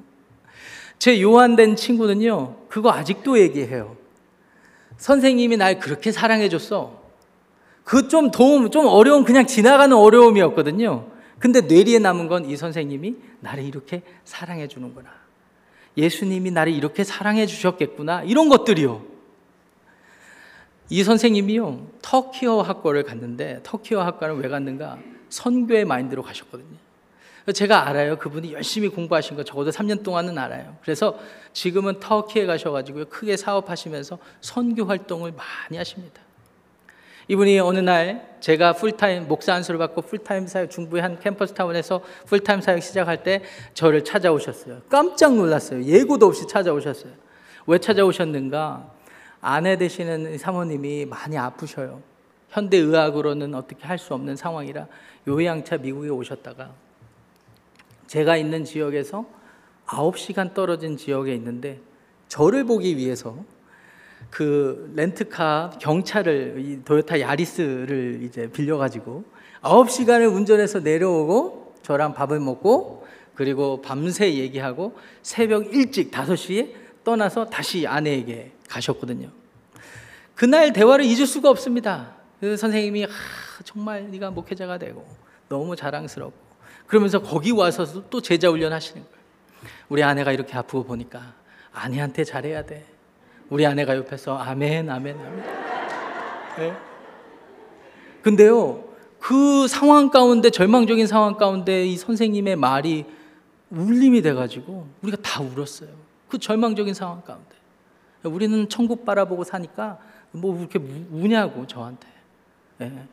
제 1.00 1.20
요한된 1.22 1.76
친구는요. 1.76 2.58
그거 2.68 2.92
아직도 2.92 3.40
얘기해요. 3.40 3.96
선생님이 4.98 5.58
날 5.58 5.80
그렇게 5.80 6.12
사랑해 6.12 6.48
줬어. 6.50 7.02
그 7.84 8.08
좀 8.08 8.30
도움, 8.30 8.70
좀 8.70 8.86
어려운 8.86 9.24
그냥 9.24 9.48
지나가는 9.48 9.96
어려움이었거든요. 9.96 11.08
근데 11.40 11.62
뇌리에 11.62 11.98
남은 12.00 12.28
건 12.28 12.46
이 12.46 12.56
선생님이 12.56 13.16
나를 13.40 13.64
이렇게 13.64 14.04
사랑해 14.24 14.68
주는구나. 14.68 15.10
예수님이 15.98 16.52
나를 16.52 16.74
이렇게 16.74 17.04
사랑해 17.04 17.46
주셨겠구나. 17.46 18.24
이런 18.24 18.50
것들이요. 18.50 19.04
이 20.90 21.04
선생님이요. 21.04 21.88
터키어 22.02 22.62
학과를 22.62 23.04
갔는데 23.04 23.62
터키어 23.64 24.02
학과는 24.02 24.38
왜 24.38 24.50
갔는가? 24.50 24.98
선교의 25.30 25.86
마인드로 25.86 26.22
가셨거든요. 26.22 26.78
제가 27.54 27.88
알아요. 27.88 28.18
그분이 28.18 28.54
열심히 28.54 28.88
공부하신 28.90 29.36
거 29.36 29.44
적어도 29.44 29.72
3년 29.72 30.04
동안은 30.04 30.38
알아요. 30.38 30.78
그래서 30.82 31.18
지금은 31.54 32.00
터키에 32.00 32.46
가셔가지고 32.46 33.06
크게 33.06 33.36
사업하시면서 33.36 34.20
선교 34.42 34.86
활동을 34.86 35.34
많이 35.34 35.78
하십니다. 35.78 36.22
이분이 37.32 37.60
어느 37.60 37.80
날 37.80 38.36
제가 38.42 38.74
풀타임 38.74 39.30
목사 39.30 39.54
안수를 39.54 39.78
받고 39.78 40.02
풀타임 40.02 40.48
사역 40.48 40.70
중부의 40.70 41.02
한 41.02 41.18
campus 41.18 41.54
town에서 41.54 42.02
full-time 42.26 42.60
사역 42.60 42.84
시작할 42.84 43.24
때 43.24 43.42
저를 43.74 44.04
찾아오셨어요. 44.04 44.82
깜짝 44.90 45.36
놀랐어요. 45.36 45.82
예고도 45.82 46.26
없이 46.26 46.46
찾아오셨어요. 46.46 47.14
왜 47.68 47.78
찾아오셨는가? 47.78 48.92
아내 49.40 49.78
되시는 49.78 50.38
사모님이 50.40 51.06
많이 51.06 51.38
아프셔요. 51.38 52.02
현대 52.50 52.76
의학으로는 52.76 53.56
어떻게 53.56 53.88
할 53.88 53.98
수 53.98 54.14
없는 54.14 54.36
상황이라 54.36 54.88
요양차 55.26 55.78
미국에 55.78 56.10
오셨다가 56.10 56.72
제가 58.08 58.36
있는 58.36 58.66
지역에서 58.66 59.26
9시간 59.86 60.54
떨어진 60.54 60.98
지역에 60.98 61.34
있는데 61.36 61.80
저를 62.28 62.66
보기 62.66 62.98
위해서 62.98 63.38
그 64.30 64.92
렌트카 64.96 65.78
경차를 65.80 66.56
이 66.60 66.84
도요타 66.84 67.20
야리스를 67.20 68.22
이제 68.24 68.50
빌려 68.52 68.78
가지고 68.78 69.24
9시간을 69.62 70.34
운전해서 70.34 70.80
내려오고 70.80 71.76
저랑 71.84 72.14
밥을 72.14 72.40
먹고 72.40 73.06
그리고 73.36 73.82
밤새 73.82 74.34
얘기하고 74.34 74.96
새벽 75.22 75.74
일찍 75.74 76.12
5시에 76.12 76.74
떠나서 77.04 77.46
다시 77.46 77.88
아내에게 77.88 78.52
가셨거든요. 78.70 79.30
그날 80.36 80.74
대화를 80.74 81.06
잊을 81.06 81.26
수가 81.26 81.50
없습니다. 81.50 82.16
그 82.40 82.58
선생님이 82.58 83.06
아, 83.06 83.10
정말 83.64 84.10
네가 84.10 84.32
목회자가 84.32 84.78
되고 84.78 85.06
너무 85.50 85.76
자랑스럽고 85.76 86.52
그러면서 86.88 87.22
거기 87.22 87.52
와서 87.52 88.10
또 88.10 88.22
제자 88.22 88.50
훈련 88.50 88.74
하시는 88.74 89.02
거예요. 89.02 89.22
우리 89.90 90.04
아내가 90.04 90.32
이렇게 90.32 90.58
아프고 90.58 90.84
보니까 90.84 91.34
아내한테 91.72 92.24
잘해야 92.24 92.66
돼. 92.66 92.86
우리 93.52 93.66
아내가 93.66 93.98
옆에서 93.98 94.38
아멘, 94.38 94.90
아멘, 94.90 95.18
아멘. 95.20 95.44
네? 96.58 96.74
근데요, 98.22 98.86
그 99.20 99.68
상황 99.68 100.10
가운데, 100.10 100.50
절망적인 100.50 101.06
상황 101.06 101.36
가운데 101.36 101.86
이 101.86 101.98
선생님의 101.98 102.56
말이 102.56 103.04
울림이 103.70 104.22
돼가지고 104.22 104.88
우리가 105.02 105.18
다 105.22 105.42
울었어요. 105.42 105.90
그 106.30 106.38
절망적인 106.38 106.94
상황 106.94 107.22
가운데. 107.24 107.50
우리는 108.24 108.70
천국 108.70 109.04
바라보고 109.04 109.44
사니까 109.44 110.00
뭐 110.32 110.58
이렇게 110.58 110.80
우냐고 111.12 111.68
저한테. 111.68 112.08
네. 112.78 113.06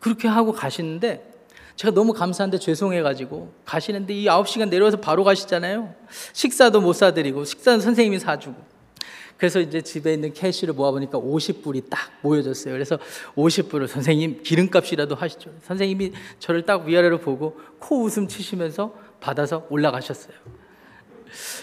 그렇게 0.00 0.26
하고 0.26 0.50
가시는데 0.50 1.32
제가 1.76 1.94
너무 1.94 2.12
감사한데 2.12 2.58
죄송해가지고 2.58 3.52
가시는데 3.64 4.14
이 4.14 4.24
9시간 4.24 4.68
내려와서 4.68 4.96
바로 4.96 5.22
가시잖아요. 5.22 5.94
식사도 6.32 6.80
못 6.80 6.94
사드리고 6.94 7.44
식사는 7.44 7.80
선생님이 7.80 8.18
사주고. 8.18 8.73
그래서 9.36 9.60
이제 9.60 9.80
집에 9.80 10.14
있는 10.14 10.32
캐시를 10.32 10.74
모아보니까 10.74 11.18
50불이 11.18 11.90
딱 11.90 12.12
모여졌어요. 12.22 12.72
그래서 12.72 12.98
50불을 13.36 13.88
선생님 13.88 14.42
기름값이라도 14.42 15.14
하시죠. 15.14 15.50
선생님이 15.62 16.12
저를 16.38 16.62
딱 16.62 16.84
위아래로 16.86 17.18
보고 17.18 17.58
코 17.78 18.02
웃음 18.02 18.28
치시면서 18.28 18.94
받아서 19.20 19.66
올라가셨어요. 19.70 20.34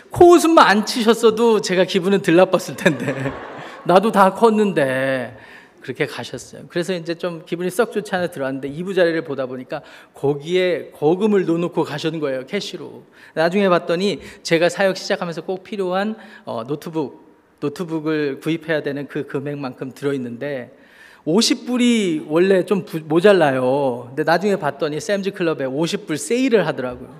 코 0.09 0.31
웃음만 0.31 0.67
안 0.67 0.85
치셨어도 0.85 1.61
제가 1.61 1.85
기분은 1.85 2.21
들 2.21 2.35
나빴을 2.35 2.75
텐데. 2.75 3.31
나도 3.85 4.11
다 4.11 4.33
컸는데 4.33 5.37
그렇게 5.81 6.05
가셨어요. 6.05 6.63
그래서 6.69 6.93
이제 6.93 7.15
좀 7.15 7.43
기분이 7.45 7.69
썩 7.71 7.91
좋지 7.91 8.13
않아 8.13 8.27
들어왔는데 8.27 8.67
이부 8.67 8.93
자리를 8.93 9.23
보다 9.23 9.47
보니까 9.47 9.81
거기에 10.13 10.91
거금을 10.91 11.45
넣어놓고 11.45 11.83
가셨는 11.83 12.19
거예요. 12.19 12.45
cash로. 12.45 13.03
나중에 13.33 13.67
봤더니 13.69 14.21
제가 14.43 14.69
사역 14.69 14.97
시작하면서 14.97 15.41
꼭 15.41 15.63
필요한 15.63 16.15
어, 16.45 16.63
노트북, 16.65 17.30
노트북을 17.61 18.39
구입해야 18.41 18.83
되는 18.83 19.07
그 19.07 19.25
금액만큼 19.27 19.93
들어있는데 19.93 20.77
50불이 21.25 22.25
원래 22.27 22.65
좀 22.65 22.83
부, 22.83 22.99
모자라요. 22.99 24.05
근데 24.09 24.23
나중에 24.23 24.55
봤더니 24.57 24.99
Sam's 24.99 25.31
Club에 25.31 25.65
50불 25.65 26.17
세일을 26.17 26.67
하더라고요. 26.67 27.15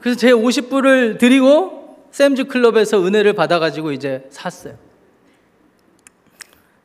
그래서 0.00 0.18
제 0.18 0.30
50불을 0.32 1.18
드리고 1.18 2.06
Sam's 2.10 2.44
Club에서 2.44 3.04
은혜를 3.04 3.32
받아가지고 3.32 3.92
이제 3.92 4.26
샀어요. 4.30 4.76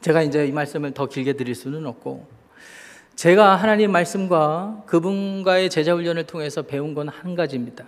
제가 0.01 0.21
이제 0.23 0.47
이 0.47 0.51
말씀을 0.51 0.91
더 0.93 1.07
길게 1.07 1.33
드릴 1.33 1.53
수는 1.53 1.85
없고 1.85 2.25
제가 3.15 3.55
하나님 3.55 3.91
말씀과 3.91 4.83
그분과의 4.85 5.69
제자 5.69 5.93
훈련을 5.95 6.25
통해서 6.25 6.61
배운 6.61 6.93
건 6.93 7.09
한 7.09 7.35
가지입니다. 7.35 7.83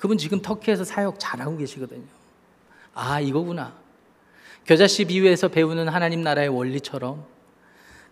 그분 0.00 0.16
지금 0.16 0.40
터키에서 0.40 0.84
사역 0.84 1.16
잘하고 1.18 1.56
계시거든요. 1.58 2.04
아, 2.94 3.20
이거구나. 3.20 3.81
겨자씨 4.64 5.06
비유에서 5.06 5.48
배우는 5.48 5.88
하나님 5.88 6.22
나라의 6.22 6.48
원리처럼 6.48 7.24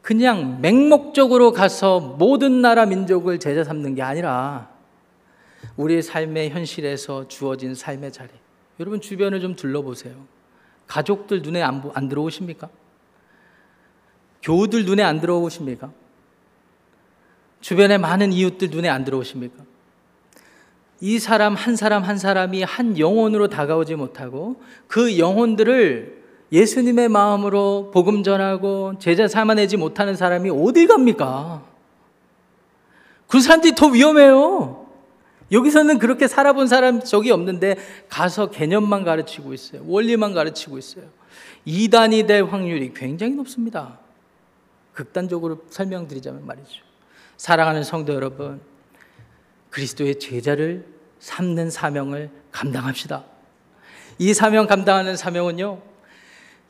그냥 0.03 0.61
맹목적으로 0.61 1.53
가서 1.53 2.01
모든 2.01 2.63
나라 2.63 2.87
민족을 2.87 3.39
제자 3.39 3.65
삼는 3.65 3.95
게 3.95 4.03
아니라 4.03 4.71
우리의 5.77 6.03
삶의 6.03 6.51
현실에서 6.51 7.29
주어진 7.29 7.75
삶의 7.75 8.13
자리. 8.13 8.31
여러분 8.79 9.01
주변을 9.01 9.41
좀 9.41 9.57
둘러보세요. 9.57 10.15
가족들 10.87 11.43
눈에 11.43 11.63
안, 11.63 11.83
안 11.95 12.09
들어오십니까? 12.09 12.69
교우들 14.43 14.87
눈에 14.87 15.03
안 15.03 15.21
들어오십니까? 15.21 15.93
주변에 17.61 17.99
많은 17.99 18.33
이웃들 18.33 18.71
눈에 18.71 18.89
안 18.89 19.05
들어오십니까? 19.05 19.65
이 21.03 21.19
사람 21.19 21.55
한 21.55 21.77
사람 21.77 22.03
한 22.03 22.17
사람이 22.19 22.63
한 22.63 22.99
영혼으로 22.99 23.49
다가오지 23.49 23.97
못하고 23.97 24.63
그 24.87 25.19
영혼들을 25.19 26.20
예수님의 26.53 27.09
마음으로 27.09 27.91
복음 27.93 28.23
전하고 28.23 28.99
제자 28.99 29.29
삼아내지 29.29 29.77
못하는 29.77 30.17
사람이 30.17 30.51
어딜 30.51 30.89
갑니까? 30.89 31.63
그 33.29 33.41
사람들이 33.41 33.75
더 33.75 33.87
위험해요. 33.87 34.87
여기서는 35.53 35.99
그렇게 35.99 36.29
살아본 36.29 36.67
사람 36.67 37.01
적이 37.01 37.33
없는데 37.33 37.77
가서 38.09 38.51
개념만 38.51 39.05
가르치고 39.05 39.53
있어요. 39.53 39.83
원리만 39.87 40.35
가르치고 40.35 40.79
있어요. 40.79 41.05
이단이 41.65 42.27
될 42.27 42.45
확률이 42.45 42.93
굉장히 42.95 43.35
높습니다. 43.35 43.99
극단적으로 44.93 45.59
설명드리자면 45.71 46.47
말이죠. 46.47 46.83
사랑하는 47.37 47.85
성도 47.85 48.15
여러분, 48.15 48.61
그리스도의 49.71 50.19
제자를 50.19 50.87
삼는 51.21 51.71
사명을 51.71 52.31
감당합시다. 52.51 53.25
이 54.19 54.35
사명 54.35 54.67
감당하는 54.67 55.17
사명은요, 55.17 55.90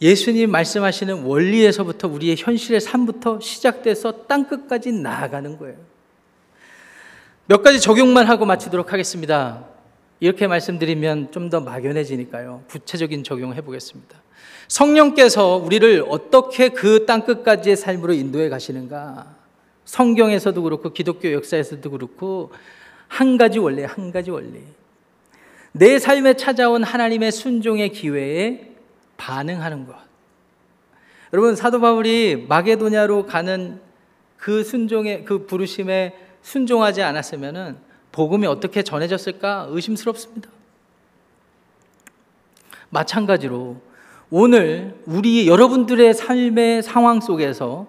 예수님 0.01 0.51
말씀하시는 0.51 1.25
원리에서부터 1.25 2.09
우리의 2.09 2.37
현실의 2.39 2.81
삶부터 2.81 3.41
시작돼서 3.41 4.27
땅끝까지 4.27 4.93
나아가는 4.93 5.59
거예요. 5.59 5.77
몇 7.47 7.63
가지 7.63 7.81
적용만 7.81 8.27
하고 8.27 8.47
마치도록 8.47 8.93
하겠습니다. 8.93 9.67
이렇게 10.21 10.47
말씀드리면 10.47 11.33
좀 11.33 11.51
더 11.51 11.61
막연해지니까요. 11.61 12.65
구체적인 12.69 13.25
적용해 13.25 13.61
보겠습니다. 13.63 14.23
성령께서 14.69 15.57
우리를 15.57 16.05
어떻게 16.09 16.69
그 16.69 17.05
땅끝까지의 17.07 17.77
삶으로 17.77 18.13
인도해 18.13 18.49
가시는가? 18.49 19.27
성경에서도 19.85 20.63
그렇고 20.63 20.93
기독교 20.93 21.33
역사에서도 21.33 21.91
그렇고 21.91 22.53
한 23.09 23.37
가지 23.37 23.59
원리, 23.59 23.83
한 23.83 24.13
가지 24.13 24.31
원리. 24.31 24.61
내 25.73 25.99
삶에 25.99 26.35
찾아온 26.35 26.85
하나님의 26.85 27.33
순종의 27.33 27.91
기회에 27.91 28.70
반응하는 29.21 29.87
것. 29.87 29.95
여러분 31.35 31.55
사도 31.55 31.79
바울이 31.79 32.47
마게도냐로 32.49 33.27
가는 33.27 33.81
그 34.39 34.65
순종의 34.65 35.27
그 35.27 35.47
부르심에 35.47 36.17
순종하지 36.41 37.03
않았으면은 37.03 37.77
복음이 38.13 38.47
어떻게 38.47 38.83
전해졌을까 38.83 39.67
의심스럽습니다. 39.69 40.49
마찬가지로 42.89 43.77
오늘 44.31 44.99
우리 45.05 45.47
여러분들의 45.47 46.15
삶의 46.15 46.83
상황 46.83 47.21
속에서 47.21 47.87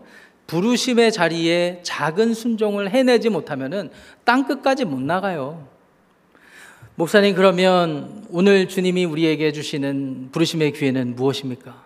부르심의 0.47 1.13
자리에 1.13 1.79
작은 1.83 2.33
순종을 2.33 2.89
해내지 2.89 3.29
못하면은 3.29 3.89
땅 4.25 4.45
끝까지 4.45 4.83
못 4.83 4.99
나가요. 4.99 5.65
목사님 6.95 7.35
그러면 7.35 8.25
오늘 8.29 8.67
주님이 8.67 9.05
우리에게 9.05 9.51
주시는 9.53 10.29
부르심의 10.31 10.73
기회는 10.73 11.15
무엇입니까? 11.15 11.83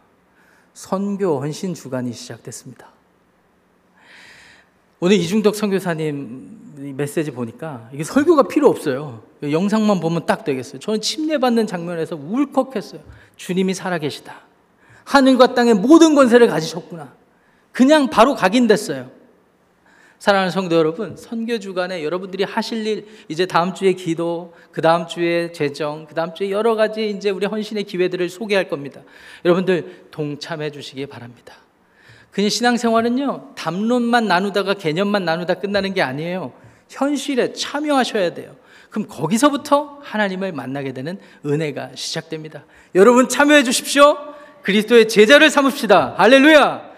선교 0.73 1.39
헌신 1.39 1.73
주간이 1.75 2.11
시작됐습니다. 2.11 2.87
오늘 4.99 5.17
이중덕 5.17 5.55
선교사님 5.55 6.95
메시지 6.97 7.31
보니까 7.31 7.89
이게 7.93 8.03
설교가 8.03 8.47
필요 8.47 8.67
없어요. 8.67 9.21
영상만 9.43 9.99
보면 9.99 10.25
딱 10.25 10.43
되겠어요. 10.43 10.79
저는 10.79 11.01
침례받는 11.01 11.67
장면에서 11.67 12.15
울컥했어요. 12.15 13.01
주님이 13.35 13.73
살아계시다. 13.75 14.41
하늘과 15.03 15.53
땅의 15.53 15.75
모든 15.75 16.15
권세를 16.15 16.47
가지셨구나. 16.47 17.13
그냥 17.71 18.09
바로 18.09 18.33
각인됐어요. 18.33 19.11
사랑하는 20.25 20.49
성도 20.49 20.75
여러분, 20.75 21.15
선교 21.15 21.59
주간에 21.59 22.03
여러분들이 22.03 22.45
하실 22.45 22.87
일, 22.87 23.05
이제 23.27 23.45
다음 23.45 23.75
주에 23.75 23.93
기도, 23.93 24.55
그 24.71 24.81
다음 24.81 25.05
주에 25.05 25.51
재정, 25.51 26.07
그 26.07 26.15
다음 26.15 26.33
주에 26.33 26.49
여러 26.49 26.73
가지 26.73 27.11
이제 27.11 27.29
우리 27.29 27.45
헌신의 27.45 27.83
기회들을 27.83 28.27
소개할 28.29 28.67
겁니다. 28.67 29.01
여러분들 29.45 30.07
동참해 30.09 30.71
주시기 30.71 31.05
바랍니다. 31.05 31.53
그냥 32.31 32.49
신앙생활은요, 32.49 33.51
담론만 33.53 34.27
나누다가 34.27 34.73
개념만 34.73 35.25
나누다 35.25 35.53
끝나는 35.59 35.93
게 35.93 36.01
아니에요. 36.01 36.53
현실에 36.89 37.53
참여하셔야 37.53 38.33
돼요. 38.33 38.55
그럼 38.89 39.07
거기서부터 39.07 39.99
하나님을 40.01 40.53
만나게 40.53 40.91
되는 40.91 41.19
은혜가 41.45 41.91
시작됩니다. 41.93 42.65
여러분 42.95 43.29
참여해 43.29 43.63
주십시오. 43.63 44.17
그리스도의 44.63 45.07
제자를 45.07 45.51
삼읍시다. 45.51 46.15
할렐루야! 46.17 46.94